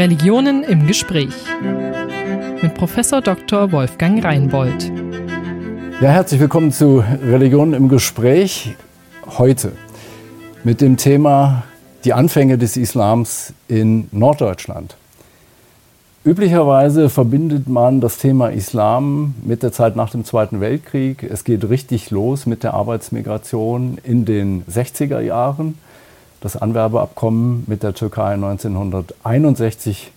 Religionen 0.00 0.64
im 0.64 0.86
Gespräch 0.86 1.34
mit 2.62 2.72
Professor 2.72 3.20
Dr. 3.20 3.70
Wolfgang 3.70 4.24
Reinbold. 4.24 4.90
Ja, 6.00 6.08
herzlich 6.08 6.40
willkommen 6.40 6.72
zu 6.72 7.04
Religionen 7.22 7.74
im 7.74 7.90
Gespräch 7.90 8.76
heute 9.36 9.72
mit 10.64 10.80
dem 10.80 10.96
Thema 10.96 11.64
die 12.06 12.14
Anfänge 12.14 12.56
des 12.56 12.78
Islams 12.78 13.52
in 13.68 14.08
Norddeutschland. 14.10 14.96
Üblicherweise 16.24 17.10
verbindet 17.10 17.68
man 17.68 18.00
das 18.00 18.16
Thema 18.16 18.48
Islam 18.48 19.34
mit 19.44 19.62
der 19.62 19.70
Zeit 19.70 19.96
nach 19.96 20.08
dem 20.08 20.24
Zweiten 20.24 20.62
Weltkrieg. 20.62 21.24
Es 21.24 21.44
geht 21.44 21.68
richtig 21.68 22.10
los 22.10 22.46
mit 22.46 22.62
der 22.62 22.72
Arbeitsmigration 22.72 23.98
in 24.02 24.24
den 24.24 24.64
60er 24.64 25.20
Jahren. 25.20 25.76
Das 26.40 26.56
Anwerbeabkommen 26.56 27.64
mit 27.66 27.82
der 27.82 27.92
Türkei 27.92 28.32
1961 28.32 30.10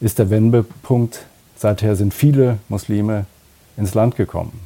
ist 0.00 0.20
der 0.20 0.30
Wendepunkt. 0.30 1.26
Seither 1.56 1.96
sind 1.96 2.14
viele 2.14 2.58
Muslime 2.68 3.26
ins 3.76 3.94
Land 3.94 4.14
gekommen. 4.14 4.60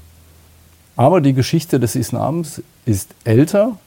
Aber 0.96 1.20
die 1.22 1.32
Geschichte 1.32 1.80
des 1.80 1.96
Islams 1.96 2.60
ist 2.84 3.14
älter. 3.24 3.78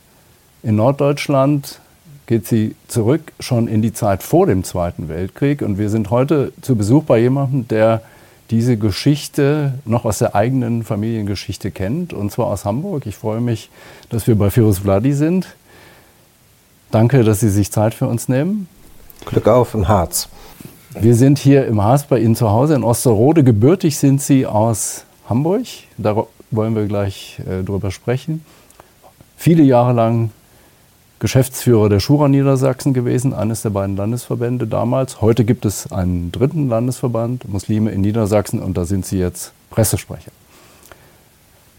In 0.63 0.77
Norddeutschland 0.77 1.79
geht 2.25 2.47
sie 2.47 2.75
zurück 2.87 3.33
schon 3.39 3.67
in 3.67 3.81
die 3.81 3.93
Zeit 3.93 4.23
vor 4.23 4.47
dem 4.47 4.63
Zweiten 4.63 5.07
Weltkrieg. 5.07 5.61
Und 5.61 5.77
wir 5.77 5.89
sind 5.89 6.09
heute 6.09 6.53
zu 6.61 6.75
Besuch 6.75 7.03
bei 7.03 7.19
jemandem, 7.19 7.67
der 7.67 8.01
diese 8.49 8.77
Geschichte 8.77 9.73
noch 9.85 10.05
aus 10.05 10.19
der 10.19 10.33
eigenen 10.33 10.83
Familiengeschichte 10.83 11.71
kennt, 11.71 12.13
und 12.13 12.31
zwar 12.31 12.47
aus 12.47 12.65
Hamburg. 12.65 13.05
Ich 13.05 13.15
freue 13.15 13.41
mich, 13.41 13.69
dass 14.09 14.27
wir 14.27 14.35
bei 14.35 14.49
Firus 14.49 14.79
Vladi 14.79 15.13
sind. 15.13 15.55
Danke, 16.91 17.23
dass 17.23 17.39
Sie 17.39 17.49
sich 17.49 17.71
Zeit 17.71 17.93
für 17.93 18.07
uns 18.07 18.27
nehmen. 18.27 18.67
Glück 19.25 19.47
auf 19.47 19.73
im 19.75 19.87
Harz. 19.87 20.27
Wir 20.99 21.15
sind 21.15 21.39
hier 21.39 21.65
im 21.65 21.81
Harz 21.81 22.03
bei 22.03 22.19
Ihnen 22.19 22.35
zu 22.35 22.49
Hause 22.49 22.75
in 22.75 22.83
Osterode. 22.83 23.45
Gebürtig 23.45 23.97
sind 23.97 24.21
Sie 24.21 24.45
aus 24.45 25.05
Hamburg. 25.29 25.65
Da 25.97 26.25
wollen 26.51 26.75
wir 26.75 26.85
gleich 26.87 27.39
äh, 27.49 27.63
drüber 27.63 27.91
sprechen. 27.91 28.43
Viele 29.37 29.63
Jahre 29.63 29.93
lang 29.93 30.31
Geschäftsführer 31.19 31.87
der 31.87 32.01
Schura 32.01 32.27
Niedersachsen 32.27 32.93
gewesen, 32.93 33.33
eines 33.33 33.61
der 33.61 33.69
beiden 33.69 33.95
Landesverbände 33.95 34.67
damals. 34.67 35.21
Heute 35.21 35.45
gibt 35.45 35.63
es 35.63 35.93
einen 35.93 36.33
dritten 36.33 36.67
Landesverband, 36.67 37.47
Muslime 37.47 37.91
in 37.91 38.01
Niedersachsen, 38.01 38.59
und 38.59 38.75
da 38.75 38.83
sind 38.83 39.05
Sie 39.05 39.17
jetzt 39.17 39.53
Pressesprecher. 39.69 40.31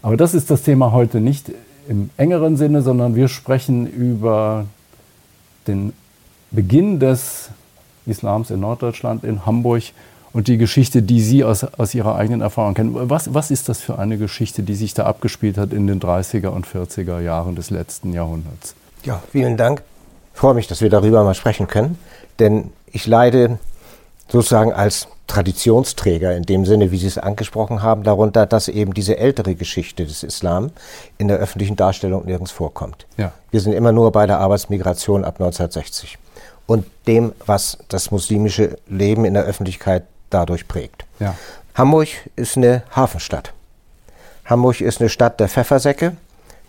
Aber 0.01 0.17
das 0.17 0.33
ist 0.33 0.49
das 0.49 0.63
Thema 0.63 0.91
heute 0.91 1.19
nicht 1.19 1.51
im 1.87 2.09
engeren 2.17 2.57
Sinne, 2.57 2.81
sondern 2.81 3.15
wir 3.15 3.27
sprechen 3.27 3.85
über 3.85 4.65
den 5.67 5.93
Beginn 6.51 6.99
des 6.99 7.49
Islams 8.05 8.49
in 8.49 8.59
Norddeutschland, 8.59 9.23
in 9.23 9.45
Hamburg 9.45 9.83
und 10.33 10.47
die 10.47 10.57
Geschichte, 10.57 11.01
die 11.01 11.21
Sie 11.21 11.43
aus, 11.43 11.63
aus 11.63 11.93
Ihrer 11.93 12.15
eigenen 12.15 12.41
Erfahrung 12.41 12.73
kennen. 12.73 13.09
Was, 13.09 13.33
was 13.33 13.51
ist 13.51 13.69
das 13.69 13.79
für 13.81 13.99
eine 13.99 14.17
Geschichte, 14.17 14.63
die 14.63 14.75
sich 14.75 14.93
da 14.93 15.05
abgespielt 15.05 15.57
hat 15.57 15.73
in 15.73 15.87
den 15.87 15.99
30er 15.99 16.47
und 16.47 16.67
40er 16.67 17.19
Jahren 17.21 17.55
des 17.55 17.69
letzten 17.69 18.13
Jahrhunderts? 18.13 18.75
Ja, 19.03 19.21
vielen 19.31 19.57
Dank. 19.57 19.83
Ich 20.33 20.39
freue 20.39 20.55
mich, 20.55 20.67
dass 20.67 20.81
wir 20.81 20.89
darüber 20.89 21.23
mal 21.23 21.35
sprechen 21.35 21.67
können, 21.67 21.97
denn 22.39 22.71
ich 22.91 23.05
leide 23.05 23.59
sozusagen 24.27 24.73
als 24.73 25.07
Traditionsträger 25.27 26.35
in 26.35 26.43
dem 26.43 26.65
Sinne, 26.65 26.91
wie 26.91 26.97
Sie 26.97 27.07
es 27.07 27.17
angesprochen 27.17 27.81
haben, 27.81 28.03
darunter, 28.03 28.45
dass 28.45 28.67
eben 28.67 28.93
diese 28.93 29.17
ältere 29.17 29.55
Geschichte 29.55 30.05
des 30.05 30.23
Islam 30.23 30.71
in 31.17 31.27
der 31.27 31.37
öffentlichen 31.37 31.75
Darstellung 31.75 32.25
nirgends 32.25 32.51
vorkommt. 32.51 33.05
Ja. 33.17 33.31
Wir 33.51 33.61
sind 33.61 33.73
immer 33.73 33.91
nur 33.91 34.11
bei 34.11 34.27
der 34.27 34.39
Arbeitsmigration 34.39 35.23
ab 35.23 35.35
1960 35.35 36.17
und 36.67 36.85
dem, 37.07 37.33
was 37.45 37.77
das 37.87 38.11
muslimische 38.11 38.77
Leben 38.87 39.25
in 39.25 39.33
der 39.33 39.43
Öffentlichkeit 39.43 40.03
dadurch 40.29 40.67
prägt. 40.67 41.05
Ja. 41.19 41.35
Hamburg 41.75 42.09
ist 42.35 42.57
eine 42.57 42.83
Hafenstadt. 42.95 43.53
Hamburg 44.45 44.81
ist 44.81 44.99
eine 44.99 45.09
Stadt 45.09 45.39
der 45.39 45.49
Pfeffersäcke, 45.49 46.15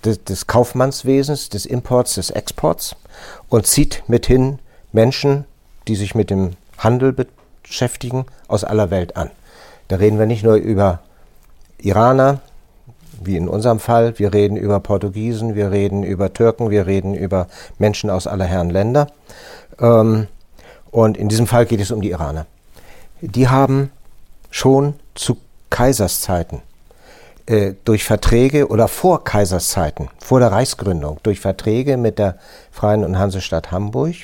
des, 0.05 0.23
des 0.25 0.47
Kaufmannswesens, 0.47 1.49
des 1.49 1.67
Imports, 1.67 2.15
des 2.15 2.31
Exports 2.31 2.97
und 3.49 3.67
zieht 3.67 4.05
mithin 4.07 4.59
Menschen, 4.93 5.45
die 5.89 5.97
sich 5.97 6.15
mit 6.15 6.31
dem 6.31 6.53
Handel 6.79 7.13
beschäftigen, 7.65 8.27
aus 8.49 8.65
aller 8.65 8.91
Welt 8.91 9.17
an. 9.17 9.31
Da 9.89 9.97
reden 9.97 10.19
wir 10.19 10.27
nicht 10.27 10.45
nur 10.45 10.55
über 10.55 11.01
Iraner, 11.79 12.41
wie 13.23 13.37
in 13.37 13.49
unserem 13.49 13.81
Fall, 13.81 14.19
wir 14.19 14.33
reden 14.33 14.57
über 14.57 14.81
Portugiesen, 14.81 15.55
wir 15.55 15.71
reden 15.71 16.03
über 16.03 16.33
Türken, 16.33 16.71
wir 16.71 16.87
reden 16.87 17.15
über 17.15 17.49
Menschen 17.79 18.11
aus 18.11 18.27
aller 18.27 18.45
Herren 18.45 18.71
Länder. 18.71 19.09
Ähm, 19.79 20.27
und 20.91 21.17
in 21.17 21.29
diesem 21.29 21.47
Fall 21.47 21.67
geht 21.67 21.81
es 21.81 21.91
um 21.91 22.01
die 22.01 22.11
Iraner. 22.11 22.47
Die 23.21 23.49
haben 23.49 23.91
schon 24.51 24.95
zu 25.15 25.39
Kaiserszeiten 25.71 26.63
äh, 27.47 27.75
durch 27.85 28.05
Verträge 28.05 28.69
oder 28.69 28.89
vor 28.89 29.25
Kaiserszeiten, 29.25 30.09
vor 30.19 30.41
der 30.41 30.53
Reichsgründung, 30.53 31.19
durch 31.23 31.41
Verträge 31.41 31.97
mit 31.97 32.19
der 32.19 32.39
Freien 32.71 33.05
und 33.05 33.19
Hansestadt 33.19 33.73
Hamburg 33.73 34.15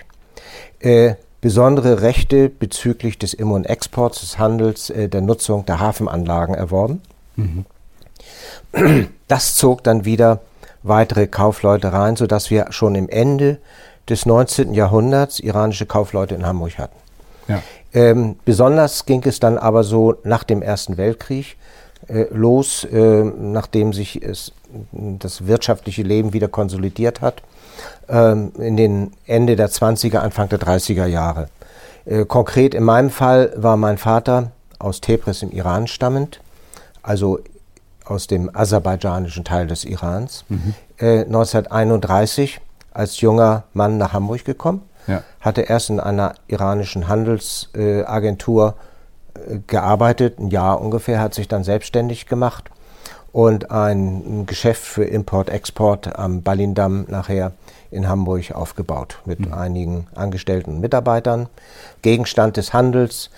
äh, 0.81 1.15
besondere 1.41 2.03
Rechte 2.03 2.49
bezüglich 2.49 3.19
des 3.19 3.35
Im- 3.35 3.53
und 3.53 3.65
Exports, 3.65 4.21
des 4.21 4.39
Handels, 4.39 4.91
äh, 4.91 5.09
der 5.09 5.21
Nutzung 5.21 5.65
der 5.67 5.81
Hafenanlagen 5.81 6.55
erworben. 6.55 7.01
Mhm. 7.37 7.65
Das 9.29 9.55
zog 9.55 9.83
dann 9.85 10.05
wieder 10.05 10.41
weitere 10.83 11.27
Kaufleute 11.27 11.93
rein, 11.93 12.17
sodass 12.17 12.51
wir 12.51 12.67
schon 12.71 12.95
im 12.95 13.09
Ende 13.09 13.59
des 14.09 14.27
19. 14.27 14.75
Jahrhunderts 14.75 15.41
iranische 15.41 15.87
Kaufleute 15.87 16.35
in 16.35 16.47
Hamburg 16.47 16.79
hatten. 16.79 16.97
Ja. 17.49 17.63
Ähm, 17.93 18.37
besonders 18.45 19.07
ging 19.07 19.23
es 19.25 19.41
dann 19.41 19.59
aber 19.59 19.83
so 19.83 20.17
nach 20.25 20.45
dem 20.45 20.63
Ersten 20.63 20.97
Weltkrieg 20.97 21.57
äh, 22.09 22.27
los, 22.31 22.85
äh, 22.85 23.25
nachdem 23.25 23.93
sich 23.93 24.23
es, 24.23 24.53
das 24.93 25.47
wirtschaftliche 25.47 26.03
Leben 26.03 26.33
wieder 26.33 26.49
konsolidiert 26.49 27.21
hat, 27.21 27.43
ähm, 28.09 28.53
in 28.59 28.77
den 28.77 29.13
Ende 29.27 29.57
der 29.57 29.69
20er, 29.69 30.19
Anfang 30.19 30.49
der 30.49 30.59
30er 30.59 31.07
Jahre. 31.07 31.49
Äh, 32.05 32.25
konkret 32.25 32.75
in 32.75 32.85
meinem 32.85 33.11
Fall 33.11 33.53
war 33.57 33.77
mein 33.77 33.99
Vater 33.99 34.53
aus 34.79 35.01
Tebris 35.01 35.43
im 35.43 35.51
Iran 35.51 35.87
stammend, 35.87 36.41
also 37.03 37.41
aus 38.05 38.27
dem 38.27 38.55
aserbaidschanischen 38.55 39.45
Teil 39.45 39.67
des 39.67 39.85
Irans, 39.85 40.45
mhm. 40.49 40.75
1931 40.99 42.61
als 42.93 43.21
junger 43.21 43.65
Mann 43.73 43.99
nach 43.99 44.13
Hamburg 44.13 44.45
gekommen, 44.45 44.83
ja. 45.07 45.23
hatte 45.41 45.63
erst 45.63 45.91
in 45.91 46.01
einer 46.01 46.35
iranischen 46.49 47.09
Handelsagentur 47.09 48.75
äh, 49.35 49.59
gearbeitet, 49.67 50.39
ein 50.39 50.49
Jahr 50.49 50.81
ungefähr, 50.81 51.21
hat 51.21 51.35
sich 51.35 51.49
dann 51.49 51.65
selbstständig 51.65 52.27
gemacht 52.27 52.71
und 53.33 53.71
ein 53.71 54.47
Geschäft 54.47 54.83
für 54.83 55.05
Import-Export 55.05 56.19
am 56.19 56.43
Ballindamm 56.43 57.07
nachher 57.09 57.53
in 57.91 58.09
Hamburg 58.09 58.53
aufgebaut 58.53 59.19
mit 59.25 59.41
mhm. 59.41 59.53
einigen 59.53 60.07
Angestellten 60.15 60.75
und 60.75 60.81
Mitarbeitern. 60.81 61.49
Gegenstand 62.03 62.57
des 62.57 62.73
Handels 62.73 63.31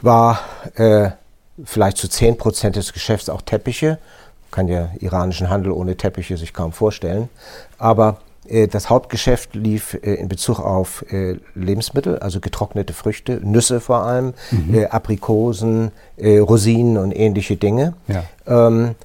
war 0.00 0.40
äh, 0.74 1.10
vielleicht 1.64 1.96
zu 1.96 2.08
10 2.08 2.38
Prozent 2.38 2.76
des 2.76 2.92
Geschäfts 2.92 3.28
auch 3.28 3.42
Teppiche. 3.42 3.98
Kann 4.50 4.68
ja 4.68 4.90
iranischen 4.98 5.50
Handel 5.50 5.72
ohne 5.72 5.96
Teppiche 5.96 6.36
sich 6.36 6.54
kaum 6.54 6.72
vorstellen. 6.72 7.28
Aber 7.78 8.18
äh, 8.48 8.66
das 8.66 8.90
Hauptgeschäft 8.90 9.54
lief 9.54 9.94
äh, 9.94 10.14
in 10.14 10.28
Bezug 10.28 10.60
auf 10.60 11.04
äh, 11.10 11.36
Lebensmittel, 11.54 12.18
also 12.18 12.40
getrocknete 12.40 12.92
Früchte, 12.92 13.40
Nüsse 13.42 13.80
vor 13.80 14.04
allem, 14.04 14.34
mhm. 14.50 14.86
Aprikosen, 14.90 15.92
Rosinen 16.20 16.96
und 16.96 17.12
ähnliche 17.12 17.56
Dinge. 17.56 17.94
Ja. 18.08 18.24
Ähm, 18.46 18.96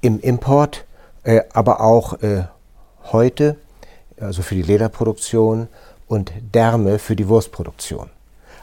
Im 0.00 0.20
Import, 0.20 0.84
aber 1.52 1.80
auch 1.80 2.16
heute, 3.12 3.56
also 4.20 4.42
für 4.42 4.54
die 4.54 4.62
Lederproduktion 4.62 5.68
und 6.06 6.32
Därme 6.54 6.98
für 6.98 7.16
die 7.16 7.28
Wurstproduktion. 7.28 8.10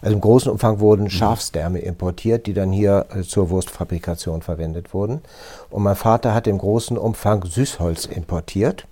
Also 0.01 0.15
im 0.15 0.21
großen 0.21 0.51
Umfang 0.51 0.79
wurden 0.79 1.03
mhm. 1.03 1.09
Schafsdärme 1.09 1.79
importiert, 1.79 2.45
die 2.45 2.53
dann 2.53 2.71
hier 2.71 3.05
zur 3.27 3.49
Wurstfabrikation 3.49 4.41
verwendet 4.41 4.93
wurden. 4.93 5.21
Und 5.69 5.83
mein 5.83 5.95
Vater 5.95 6.33
hat 6.33 6.47
im 6.47 6.57
großen 6.57 6.97
Umfang 6.97 7.43
Süßholz 7.43 8.05
importiert 8.05 8.87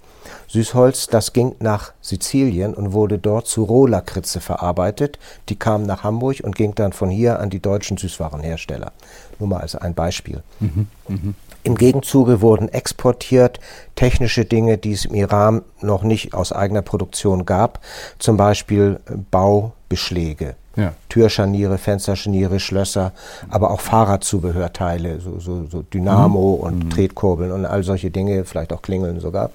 Süßholz, 0.48 1.08
das 1.08 1.34
ging 1.34 1.56
nach 1.60 1.94
Sizilien 2.02 2.74
und 2.74 2.94
wurde 2.94 3.18
dort 3.18 3.48
zu 3.48 3.64
Rohlakritze 3.64 4.40
verarbeitet. 4.40 5.20
Die 5.50 5.56
kam 5.56 5.84
nach 5.84 6.04
Hamburg 6.04 6.42
und 6.44 6.56
ging 6.56 6.76
dann 6.76 6.94
von 6.94 7.10
hier 7.10 7.40
an 7.40 7.50
die 7.50 7.60
deutschen 7.60 7.98
Süßwarenhersteller. 7.98 8.92
Nur 9.40 9.50
mal 9.50 9.62
als 9.62 9.76
ein 9.76 9.94
Beispiel. 9.94 10.44
Mhm, 10.60 10.88
mh. 11.08 11.34
Im 11.64 11.76
Gegenzuge 11.76 12.42
wurden 12.42 12.68
exportiert 12.68 13.60
technische 13.96 14.44
Dinge, 14.44 14.78
die 14.78 14.92
es 14.92 15.06
im 15.06 15.16
Iran 15.16 15.62
noch 15.82 16.04
nicht 16.04 16.34
aus 16.34 16.52
eigener 16.52 16.82
Produktion 16.82 17.46
gab, 17.46 17.80
zum 18.20 18.36
Beispiel 18.36 19.00
Baubeschläge. 19.32 20.56
Ja. 20.76 20.94
Türscharniere, 21.08 21.78
Fensterscharniere, 21.78 22.60
Schlösser, 22.60 23.14
aber 23.50 23.70
auch 23.70 23.80
Fahrradzubehörteile, 23.80 25.20
so, 25.20 25.40
so, 25.40 25.68
so 25.68 25.84
Dynamo 25.84 26.58
mhm. 26.58 26.64
und 26.64 26.86
mhm. 26.86 26.90
Tretkurbeln 26.90 27.52
und 27.52 27.66
all 27.66 27.84
solche 27.84 28.10
Dinge, 28.10 28.44
vielleicht 28.44 28.74
auch 28.74 28.82
Klingeln 28.82 29.20
sogar. 29.20 29.52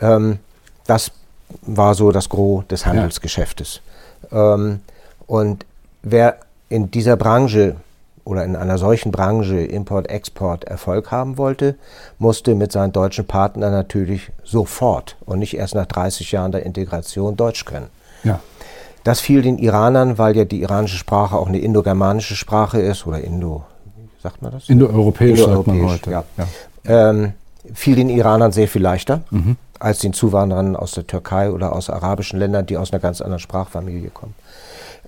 Ähm, 0.00 0.38
das 0.86 1.12
war 1.62 1.94
so 1.94 2.12
das 2.12 2.28
Gros 2.28 2.66
des 2.66 2.86
Handelsgeschäftes. 2.86 3.80
Ja. 4.30 4.54
Ähm, 4.54 4.80
und 5.26 5.64
wer 6.02 6.38
in 6.68 6.90
dieser 6.90 7.16
Branche 7.16 7.76
oder 8.24 8.44
in 8.44 8.56
einer 8.56 8.76
solchen 8.76 9.10
Branche 9.10 9.58
Import-Export 9.58 10.64
Erfolg 10.64 11.10
haben 11.10 11.38
wollte, 11.38 11.76
musste 12.18 12.54
mit 12.54 12.72
seinen 12.72 12.92
deutschen 12.92 13.26
Partnern 13.26 13.72
natürlich 13.72 14.30
sofort 14.44 15.16
und 15.24 15.38
nicht 15.38 15.56
erst 15.56 15.74
nach 15.74 15.86
30 15.86 16.32
Jahren 16.32 16.52
der 16.52 16.66
Integration 16.66 17.36
Deutsch 17.36 17.64
können. 17.64 17.86
Ja. 18.24 18.40
Das 19.04 19.20
fiel 19.20 19.40
den 19.40 19.56
Iranern, 19.56 20.18
weil 20.18 20.36
ja 20.36 20.44
die 20.44 20.60
iranische 20.60 20.98
Sprache 20.98 21.36
auch 21.36 21.48
eine 21.48 21.58
indogermanische 21.58 22.36
Sprache 22.36 22.80
ist 22.80 23.06
oder 23.06 23.20
Indo, 23.22 23.64
sagt 24.22 24.42
man 24.42 24.52
das? 24.52 24.68
Indoeuropäisch, 24.68 25.40
Indo 25.40 25.54
sagt 25.54 25.66
man 25.66 25.82
heute. 25.88 26.10
Ja. 26.10 26.24
ja. 26.36 27.10
Ähm, 27.10 27.32
fiel 27.72 27.96
den 27.96 28.10
Iranern 28.10 28.52
sehr 28.52 28.68
viel 28.68 28.82
leichter 28.82 29.22
mhm. 29.30 29.56
Als 29.78 29.98
den 29.98 30.12
Zuwanderern 30.12 30.76
aus 30.76 30.92
der 30.92 31.06
Türkei 31.06 31.50
oder 31.50 31.72
aus 31.72 31.90
arabischen 31.90 32.38
Ländern, 32.38 32.66
die 32.66 32.76
aus 32.76 32.92
einer 32.92 33.00
ganz 33.00 33.20
anderen 33.20 33.40
Sprachfamilie 33.40 34.10
kommen. 34.10 34.34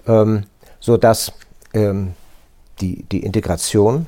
Ähm, 0.06 0.44
so 0.80 0.96
dass 0.96 1.32
ähm, 1.74 2.14
die, 2.80 3.04
die 3.04 3.20
Integration, 3.20 4.06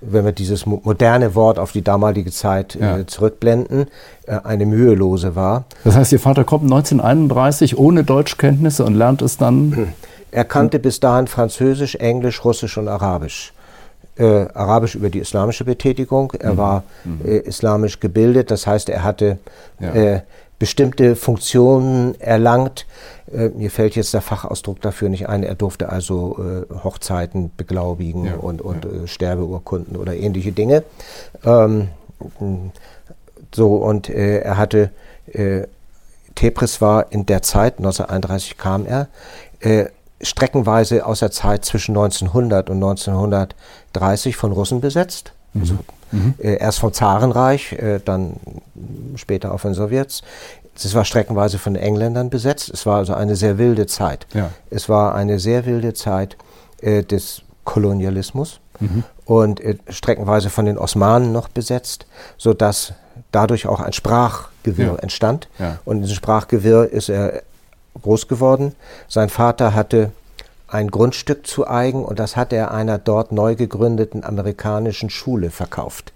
wenn 0.00 0.24
wir 0.24 0.32
dieses 0.32 0.66
moderne 0.66 1.34
Wort 1.34 1.58
auf 1.58 1.72
die 1.72 1.82
damalige 1.82 2.30
Zeit 2.30 2.76
äh, 2.76 2.80
ja. 2.80 3.06
zurückblenden, 3.06 3.86
äh, 4.26 4.38
eine 4.44 4.66
mühelose 4.66 5.34
war. 5.34 5.64
Das 5.84 5.96
heißt, 5.96 6.12
Ihr 6.12 6.20
Vater 6.20 6.44
kommt 6.44 6.64
1931 6.64 7.76
ohne 7.78 8.04
Deutschkenntnisse 8.04 8.84
und 8.84 8.94
lernt 8.94 9.22
es 9.22 9.36
dann? 9.36 9.94
Er 10.30 10.44
kannte 10.44 10.78
bis 10.78 11.00
dahin 11.00 11.26
Französisch, 11.26 11.96
Englisch, 11.96 12.44
Russisch 12.44 12.78
und 12.78 12.86
Arabisch. 12.86 13.52
Äh, 14.20 14.48
Arabisch 14.52 14.96
über 14.96 15.08
die 15.08 15.20
islamische 15.20 15.64
Betätigung. 15.64 16.34
Er 16.38 16.52
mhm. 16.52 16.56
war 16.58 16.82
mhm. 17.04 17.20
äh, 17.24 17.38
islamisch 17.38 18.00
gebildet, 18.00 18.50
das 18.50 18.66
heißt, 18.66 18.90
er 18.90 19.02
hatte 19.02 19.38
ja. 19.80 19.94
äh, 19.94 20.20
bestimmte 20.58 21.16
Funktionen 21.16 22.20
erlangt. 22.20 22.84
Äh, 23.32 23.48
mir 23.48 23.70
fällt 23.70 23.96
jetzt 23.96 24.12
der 24.12 24.20
Fachausdruck 24.20 24.82
dafür 24.82 25.08
nicht 25.08 25.30
ein. 25.30 25.42
Er 25.42 25.54
durfte 25.54 25.88
also 25.88 26.36
äh, 26.38 26.84
Hochzeiten 26.84 27.50
beglaubigen 27.56 28.26
ja, 28.26 28.34
und, 28.34 28.60
und 28.60 28.84
ja. 28.84 28.90
äh, 28.90 29.06
Sterbeurkunden 29.06 29.96
oder 29.96 30.14
ähnliche 30.14 30.52
Dinge. 30.52 30.84
Ähm, 31.46 31.88
so, 33.54 33.76
und 33.76 34.10
er 34.10 34.58
hatte, 34.58 34.90
Tepris 36.34 36.82
war 36.82 37.10
in 37.10 37.24
der 37.24 37.40
Zeit, 37.40 37.78
1931 37.78 38.58
kam 38.58 38.84
er, 38.84 39.08
streckenweise 40.20 41.06
aus 41.06 41.20
der 41.20 41.30
Zeit 41.30 41.64
zwischen 41.64 41.92
1900 41.92 42.70
und 42.70 42.76
1930 42.76 44.36
von 44.36 44.52
Russen 44.52 44.80
besetzt. 44.80 45.32
Mhm. 45.52 45.60
Also, 45.60 45.74
mhm. 46.12 46.34
äh, 46.38 46.56
erst 46.56 46.80
vom 46.80 46.92
Zarenreich, 46.92 47.72
äh, 47.72 48.00
dann 48.04 48.34
später 49.16 49.52
auch 49.52 49.60
von 49.60 49.74
Sowjets. 49.74 50.22
Es 50.76 50.94
war 50.94 51.04
streckenweise 51.04 51.58
von 51.58 51.74
den 51.74 51.82
Engländern 51.82 52.30
besetzt. 52.30 52.70
Es 52.70 52.86
war 52.86 52.96
also 52.96 53.12
eine 53.12 53.36
sehr 53.36 53.58
wilde 53.58 53.86
Zeit. 53.86 54.26
Ja. 54.32 54.50
Es 54.70 54.88
war 54.88 55.14
eine 55.14 55.38
sehr 55.38 55.66
wilde 55.66 55.92
Zeit 55.92 56.36
äh, 56.80 57.02
des 57.02 57.42
Kolonialismus 57.64 58.60
mhm. 58.78 59.04
und 59.26 59.60
äh, 59.60 59.76
streckenweise 59.88 60.48
von 60.48 60.64
den 60.64 60.78
Osmanen 60.78 61.32
noch 61.32 61.48
besetzt, 61.48 62.06
sodass 62.38 62.94
dadurch 63.30 63.66
auch 63.66 63.80
ein 63.80 63.92
Sprachgewirr 63.92 64.94
ja. 64.94 64.96
entstand. 64.96 65.48
Ja. 65.58 65.78
Und 65.84 65.98
in 65.98 66.02
diesem 66.02 66.16
Sprachgewirr 66.16 66.90
ist 66.90 67.10
er 67.10 67.42
groß 68.02 68.28
geworden. 68.28 68.74
Sein 69.08 69.28
Vater 69.28 69.74
hatte 69.74 70.12
ein 70.68 70.90
Grundstück 70.90 71.46
zu 71.46 71.68
eigen 71.68 72.04
und 72.04 72.18
das 72.18 72.36
hat 72.36 72.52
er 72.52 72.70
einer 72.70 72.98
dort 72.98 73.32
neu 73.32 73.56
gegründeten 73.56 74.24
amerikanischen 74.24 75.10
Schule 75.10 75.50
verkauft. 75.50 76.12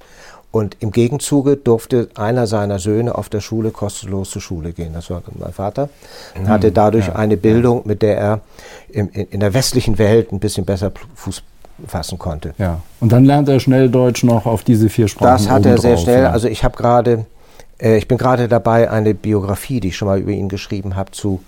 Und 0.54 0.76
im 0.78 0.92
Gegenzuge 0.92 1.56
durfte 1.56 2.08
einer 2.14 2.46
seiner 2.46 2.78
Söhne 2.78 3.16
auf 3.16 3.28
der 3.28 3.40
Schule 3.40 3.72
kostenlos 3.72 4.30
zur 4.30 4.40
Schule 4.40 4.72
gehen. 4.72 4.92
Das 4.92 5.10
war 5.10 5.20
mein 5.36 5.52
Vater. 5.52 5.88
Mhm. 6.38 6.48
Hatte 6.48 6.70
dadurch 6.70 7.08
ja, 7.08 7.16
eine 7.16 7.36
Bildung, 7.36 7.82
mit 7.86 8.02
der 8.02 8.16
er 8.16 8.40
in, 8.88 9.08
in, 9.08 9.40
der 9.40 9.52
westlichen 9.52 9.98
Welt 9.98 10.30
ein 10.30 10.38
bisschen 10.38 10.64
besser 10.64 10.92
Fuß 11.16 11.42
fassen 11.88 12.20
konnte. 12.20 12.54
Ja. 12.58 12.80
Und 13.00 13.10
dann 13.10 13.24
lernt 13.24 13.48
er 13.48 13.58
schnell 13.58 13.88
Deutsch 13.88 14.22
noch 14.22 14.46
auf 14.46 14.62
diese 14.62 14.88
vier 14.88 15.08
Sprachen. 15.08 15.44
Das 15.44 15.48
hat 15.50 15.66
er 15.66 15.78
sehr 15.78 15.94
drauf, 15.94 16.04
schnell. 16.04 16.22
Ja. 16.22 16.30
Also 16.30 16.46
ich 16.46 16.62
habe 16.62 16.76
gerade, 16.76 17.26
äh, 17.80 17.96
ich 17.96 18.06
bin 18.06 18.16
gerade 18.16 18.46
dabei, 18.46 18.88
eine 18.88 19.12
Biografie, 19.12 19.80
die 19.80 19.88
ich 19.88 19.96
schon 19.96 20.06
mal 20.06 20.20
über 20.20 20.30
ihn 20.30 20.48
geschrieben 20.48 20.94
habe, 20.94 21.10
zu 21.10 21.40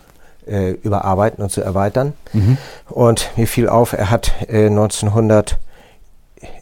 äh, 0.46 0.70
überarbeiten 0.70 1.42
und 1.42 1.50
zu 1.50 1.60
erweitern. 1.60 2.12
Mhm. 2.32 2.58
Und 2.88 3.30
mir 3.36 3.46
fiel 3.46 3.68
auf, 3.68 3.92
er 3.92 4.10
hat 4.10 4.32
äh, 4.48 4.66
1900 4.66 5.58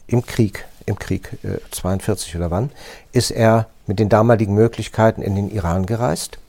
im 0.07 0.25
Krieg, 0.25 0.65
im 0.85 0.97
Krieg 0.97 1.37
äh, 1.43 1.57
42 1.71 2.35
oder 2.35 2.51
wann, 2.51 2.71
ist 3.11 3.31
er 3.31 3.67
mit 3.87 3.99
den 3.99 4.09
damaligen 4.09 4.53
Möglichkeiten 4.53 5.21
in 5.21 5.35
den 5.35 5.49
Iran 5.49 5.85
gereist 5.85 6.39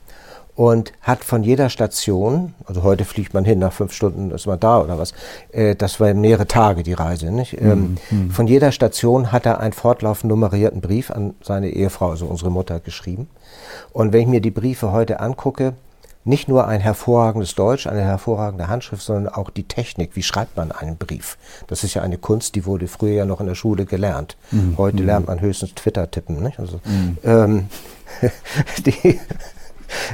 und 0.57 0.91
hat 1.01 1.23
von 1.23 1.43
jeder 1.43 1.69
Station, 1.69 2.55
also 2.65 2.81
heute 2.81 3.05
fliegt 3.05 3.35
man 3.35 3.45
hin, 3.45 3.59
nach 3.59 3.71
fünf 3.71 3.93
Stunden 3.93 4.31
ist 4.31 4.47
man 4.47 4.59
da 4.59 4.81
oder 4.81 4.97
was, 4.97 5.13
äh, 5.51 5.75
das 5.75 5.99
war 5.99 6.11
mehrere 6.15 6.47
Tage 6.47 6.81
die 6.81 6.93
Reise, 6.93 7.31
nicht? 7.31 7.61
Ähm, 7.61 7.97
mhm. 8.09 8.31
Von 8.31 8.47
jeder 8.47 8.71
Station 8.71 9.31
hat 9.31 9.45
er 9.45 9.59
einen 9.59 9.73
fortlaufend 9.73 10.31
nummerierten 10.31 10.81
Brief 10.81 11.11
an 11.11 11.35
seine 11.43 11.69
Ehefrau, 11.69 12.09
also 12.09 12.25
unsere 12.25 12.49
Mutter, 12.49 12.79
geschrieben. 12.79 13.29
Und 13.93 14.13
wenn 14.13 14.21
ich 14.21 14.27
mir 14.27 14.41
die 14.41 14.51
Briefe 14.51 14.91
heute 14.91 15.19
angucke, 15.19 15.73
nicht 16.27 16.47
nur 16.47 16.67
ein 16.67 16.81
hervorragendes 16.81 17.55
Deutsch, 17.55 17.87
eine 17.87 18.01
hervorragende 18.01 18.67
Handschrift, 18.67 19.01
sondern 19.01 19.33
auch 19.33 19.49
die 19.49 19.63
Technik. 19.63 20.11
Wie 20.15 20.23
schreibt 20.23 20.57
man 20.57 20.71
einen 20.71 20.97
Brief? 20.97 21.37
Das 21.67 21.83
ist 21.83 21.93
ja 21.93 22.01
eine 22.01 22.17
Kunst, 22.17 22.55
die 22.55 22.65
wurde 22.65 22.87
früher 22.87 23.13
ja 23.13 23.25
noch 23.25 23.39
in 23.39 23.47
der 23.47 23.55
Schule 23.55 23.85
gelernt. 23.85 24.35
Mhm. 24.51 24.77
Heute 24.77 24.97
mhm. 24.97 25.05
lernt 25.05 25.27
man 25.27 25.39
höchstens 25.39 25.73
Twitter 25.73 26.11
tippen. 26.11 26.43
Nicht? 26.43 26.59
Also, 26.59 26.81
mhm. 26.83 27.17
ähm, 27.23 27.67
die, 28.85 29.19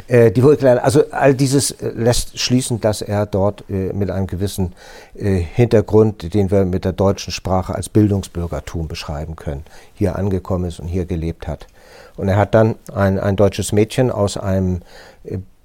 äh, 0.07 0.31
die 0.31 0.43
wurde 0.43 0.57
gelernt. 0.57 0.83
Also 0.83 1.09
all 1.09 1.33
dieses 1.33 1.71
äh, 1.71 1.89
lässt 1.89 2.39
schließen, 2.39 2.79
dass 2.79 3.01
er 3.01 3.25
dort 3.25 3.63
äh, 3.69 3.91
mit 3.93 4.11
einem 4.11 4.27
gewissen 4.27 4.73
äh, 5.15 5.37
Hintergrund, 5.37 6.33
den 6.35 6.51
wir 6.51 6.65
mit 6.65 6.85
der 6.85 6.93
deutschen 6.93 7.33
Sprache 7.33 7.73
als 7.73 7.89
Bildungsbürgertum 7.89 8.87
beschreiben 8.87 9.35
können, 9.35 9.63
hier 9.95 10.15
angekommen 10.15 10.65
ist 10.65 10.79
und 10.79 10.87
hier 10.87 11.05
gelebt 11.05 11.47
hat. 11.47 11.65
Und 12.15 12.27
er 12.27 12.37
hat 12.37 12.53
dann 12.53 12.75
ein, 12.93 13.19
ein 13.19 13.35
deutsches 13.35 13.71
Mädchen 13.71 14.11
aus 14.11 14.37
einem 14.37 14.81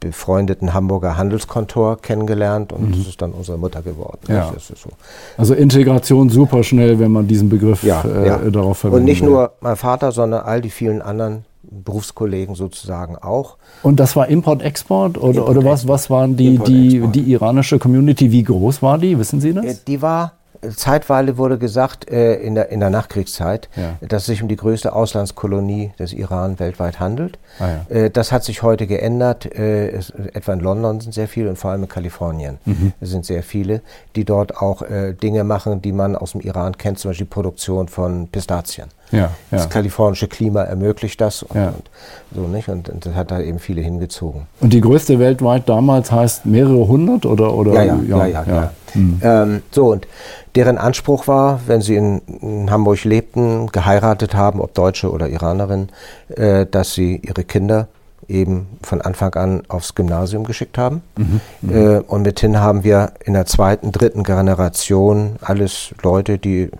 befreundeten 0.00 0.74
Hamburger 0.74 1.16
Handelskontor 1.16 2.00
kennengelernt 2.00 2.72
und 2.72 2.88
mhm. 2.88 2.92
das 2.92 3.08
ist 3.08 3.22
dann 3.22 3.32
unsere 3.32 3.58
Mutter 3.58 3.82
geworden. 3.82 4.18
Ja. 4.28 4.52
So. 4.58 4.90
Also 5.36 5.54
Integration 5.54 6.30
super 6.30 6.62
schnell, 6.62 6.98
wenn 6.98 7.10
man 7.10 7.26
diesen 7.26 7.48
Begriff 7.48 7.82
ja, 7.82 8.02
äh, 8.02 8.26
ja. 8.26 8.38
darauf 8.38 8.78
verwendet. 8.78 9.00
Und 9.00 9.04
nicht 9.06 9.22
will. 9.22 9.30
nur 9.30 9.52
mein 9.60 9.76
Vater, 9.76 10.12
sondern 10.12 10.42
all 10.44 10.60
die 10.60 10.70
vielen 10.70 11.02
anderen 11.02 11.44
Berufskollegen 11.62 12.54
sozusagen 12.54 13.16
auch. 13.16 13.56
Und 13.82 14.00
das 14.00 14.16
war 14.16 14.28
Import-Export 14.28 15.18
oder, 15.18 15.40
Import, 15.40 15.48
oder 15.48 15.64
was, 15.64 15.86
was 15.86 16.08
waren 16.08 16.36
die, 16.36 16.58
die, 16.58 17.00
die 17.08 17.32
iranische 17.32 17.78
Community, 17.78 18.32
wie 18.32 18.42
groß 18.42 18.82
war 18.82 18.98
die, 18.98 19.18
wissen 19.18 19.40
Sie 19.40 19.52
das? 19.52 19.64
Äh, 19.64 19.74
die 19.86 20.00
war 20.00 20.37
Zeitweile 20.76 21.38
wurde 21.38 21.58
gesagt, 21.58 22.10
äh, 22.10 22.34
in, 22.34 22.54
der, 22.54 22.70
in 22.70 22.80
der 22.80 22.90
Nachkriegszeit, 22.90 23.68
ja. 23.76 23.96
dass 24.06 24.22
es 24.22 24.26
sich 24.26 24.42
um 24.42 24.48
die 24.48 24.56
größte 24.56 24.92
Auslandskolonie 24.92 25.92
des 25.98 26.12
Iran 26.12 26.58
weltweit 26.58 27.00
handelt. 27.00 27.38
Ah, 27.58 27.68
ja. 27.68 27.96
äh, 27.96 28.10
das 28.10 28.32
hat 28.32 28.44
sich 28.44 28.62
heute 28.62 28.86
geändert. 28.86 29.46
Äh, 29.46 29.90
es, 29.90 30.10
etwa 30.10 30.52
in 30.52 30.60
London 30.60 31.00
sind 31.00 31.12
sehr 31.12 31.28
viele 31.28 31.50
und 31.50 31.56
vor 31.56 31.70
allem 31.70 31.84
in 31.84 31.88
Kalifornien 31.88 32.58
mhm. 32.64 32.92
sind 33.00 33.24
sehr 33.24 33.42
viele, 33.42 33.82
die 34.16 34.24
dort 34.24 34.56
auch 34.56 34.82
äh, 34.82 35.14
Dinge 35.14 35.44
machen, 35.44 35.82
die 35.82 35.92
man 35.92 36.16
aus 36.16 36.32
dem 36.32 36.40
Iran 36.40 36.76
kennt, 36.76 36.98
zum 36.98 37.10
Beispiel 37.10 37.26
Produktion 37.26 37.88
von 37.88 38.28
Pistazien. 38.28 38.88
Ja, 39.10 39.18
ja. 39.18 39.30
Das 39.50 39.68
kalifornische 39.68 40.28
Klima 40.28 40.62
ermöglicht 40.62 41.20
das 41.20 41.42
und, 41.42 41.56
ja. 41.56 41.68
und 41.68 41.90
so 42.34 42.42
nicht 42.42 42.68
und, 42.68 42.88
und, 42.88 43.06
das 43.06 43.14
hat 43.14 43.30
da 43.30 43.40
eben 43.40 43.58
viele 43.58 43.80
hingezogen. 43.80 44.46
Und 44.60 44.72
die 44.72 44.80
größte 44.80 45.18
weltweit 45.18 45.68
damals 45.68 46.12
heißt 46.12 46.46
mehrere 46.46 46.86
hundert 46.86 47.26
oder 47.26 47.54
oder 47.54 47.72
ja 47.72 47.84
ja 47.84 48.02
ja, 48.02 48.26
ja, 48.26 48.44
ja 48.46 48.72
mhm. 48.94 49.20
ähm, 49.22 49.62
so 49.70 49.92
und 49.92 50.06
deren 50.54 50.78
Anspruch 50.78 51.26
war, 51.28 51.60
wenn 51.66 51.80
sie 51.80 51.96
in, 51.96 52.20
in, 52.40 52.70
Hamburg 52.70 53.04
lebten, 53.04 53.68
geheiratet 53.68 54.34
haben, 54.34 54.60
ob 54.60 54.74
Deutsche 54.74 55.10
oder 55.10 55.28
Iranerin, 55.28 55.88
äh, 56.28 56.66
dass 56.66 56.94
sie 56.94 57.20
ihre 57.22 57.44
Kinder 57.44 57.88
eben 58.28 58.66
von 58.82 59.00
Anfang 59.00 59.34
an 59.34 59.62
aufs 59.68 59.94
Gymnasium 59.94 60.44
geschickt 60.44 60.78
haben. 60.78 61.02
Mhm, 61.16 61.40
mhm. 61.62 61.76
äh, 61.76 61.98
und 62.00 62.22
mithin 62.22 62.58
haben 62.58 62.84
wir 62.84 63.12
in 63.24 63.32
der 63.32 63.46
zweiten, 63.46 63.90
dritten 63.92 64.22
Generation 64.22 65.36
alles 65.40 65.94
Leute, 66.02 66.38
die 66.38 66.70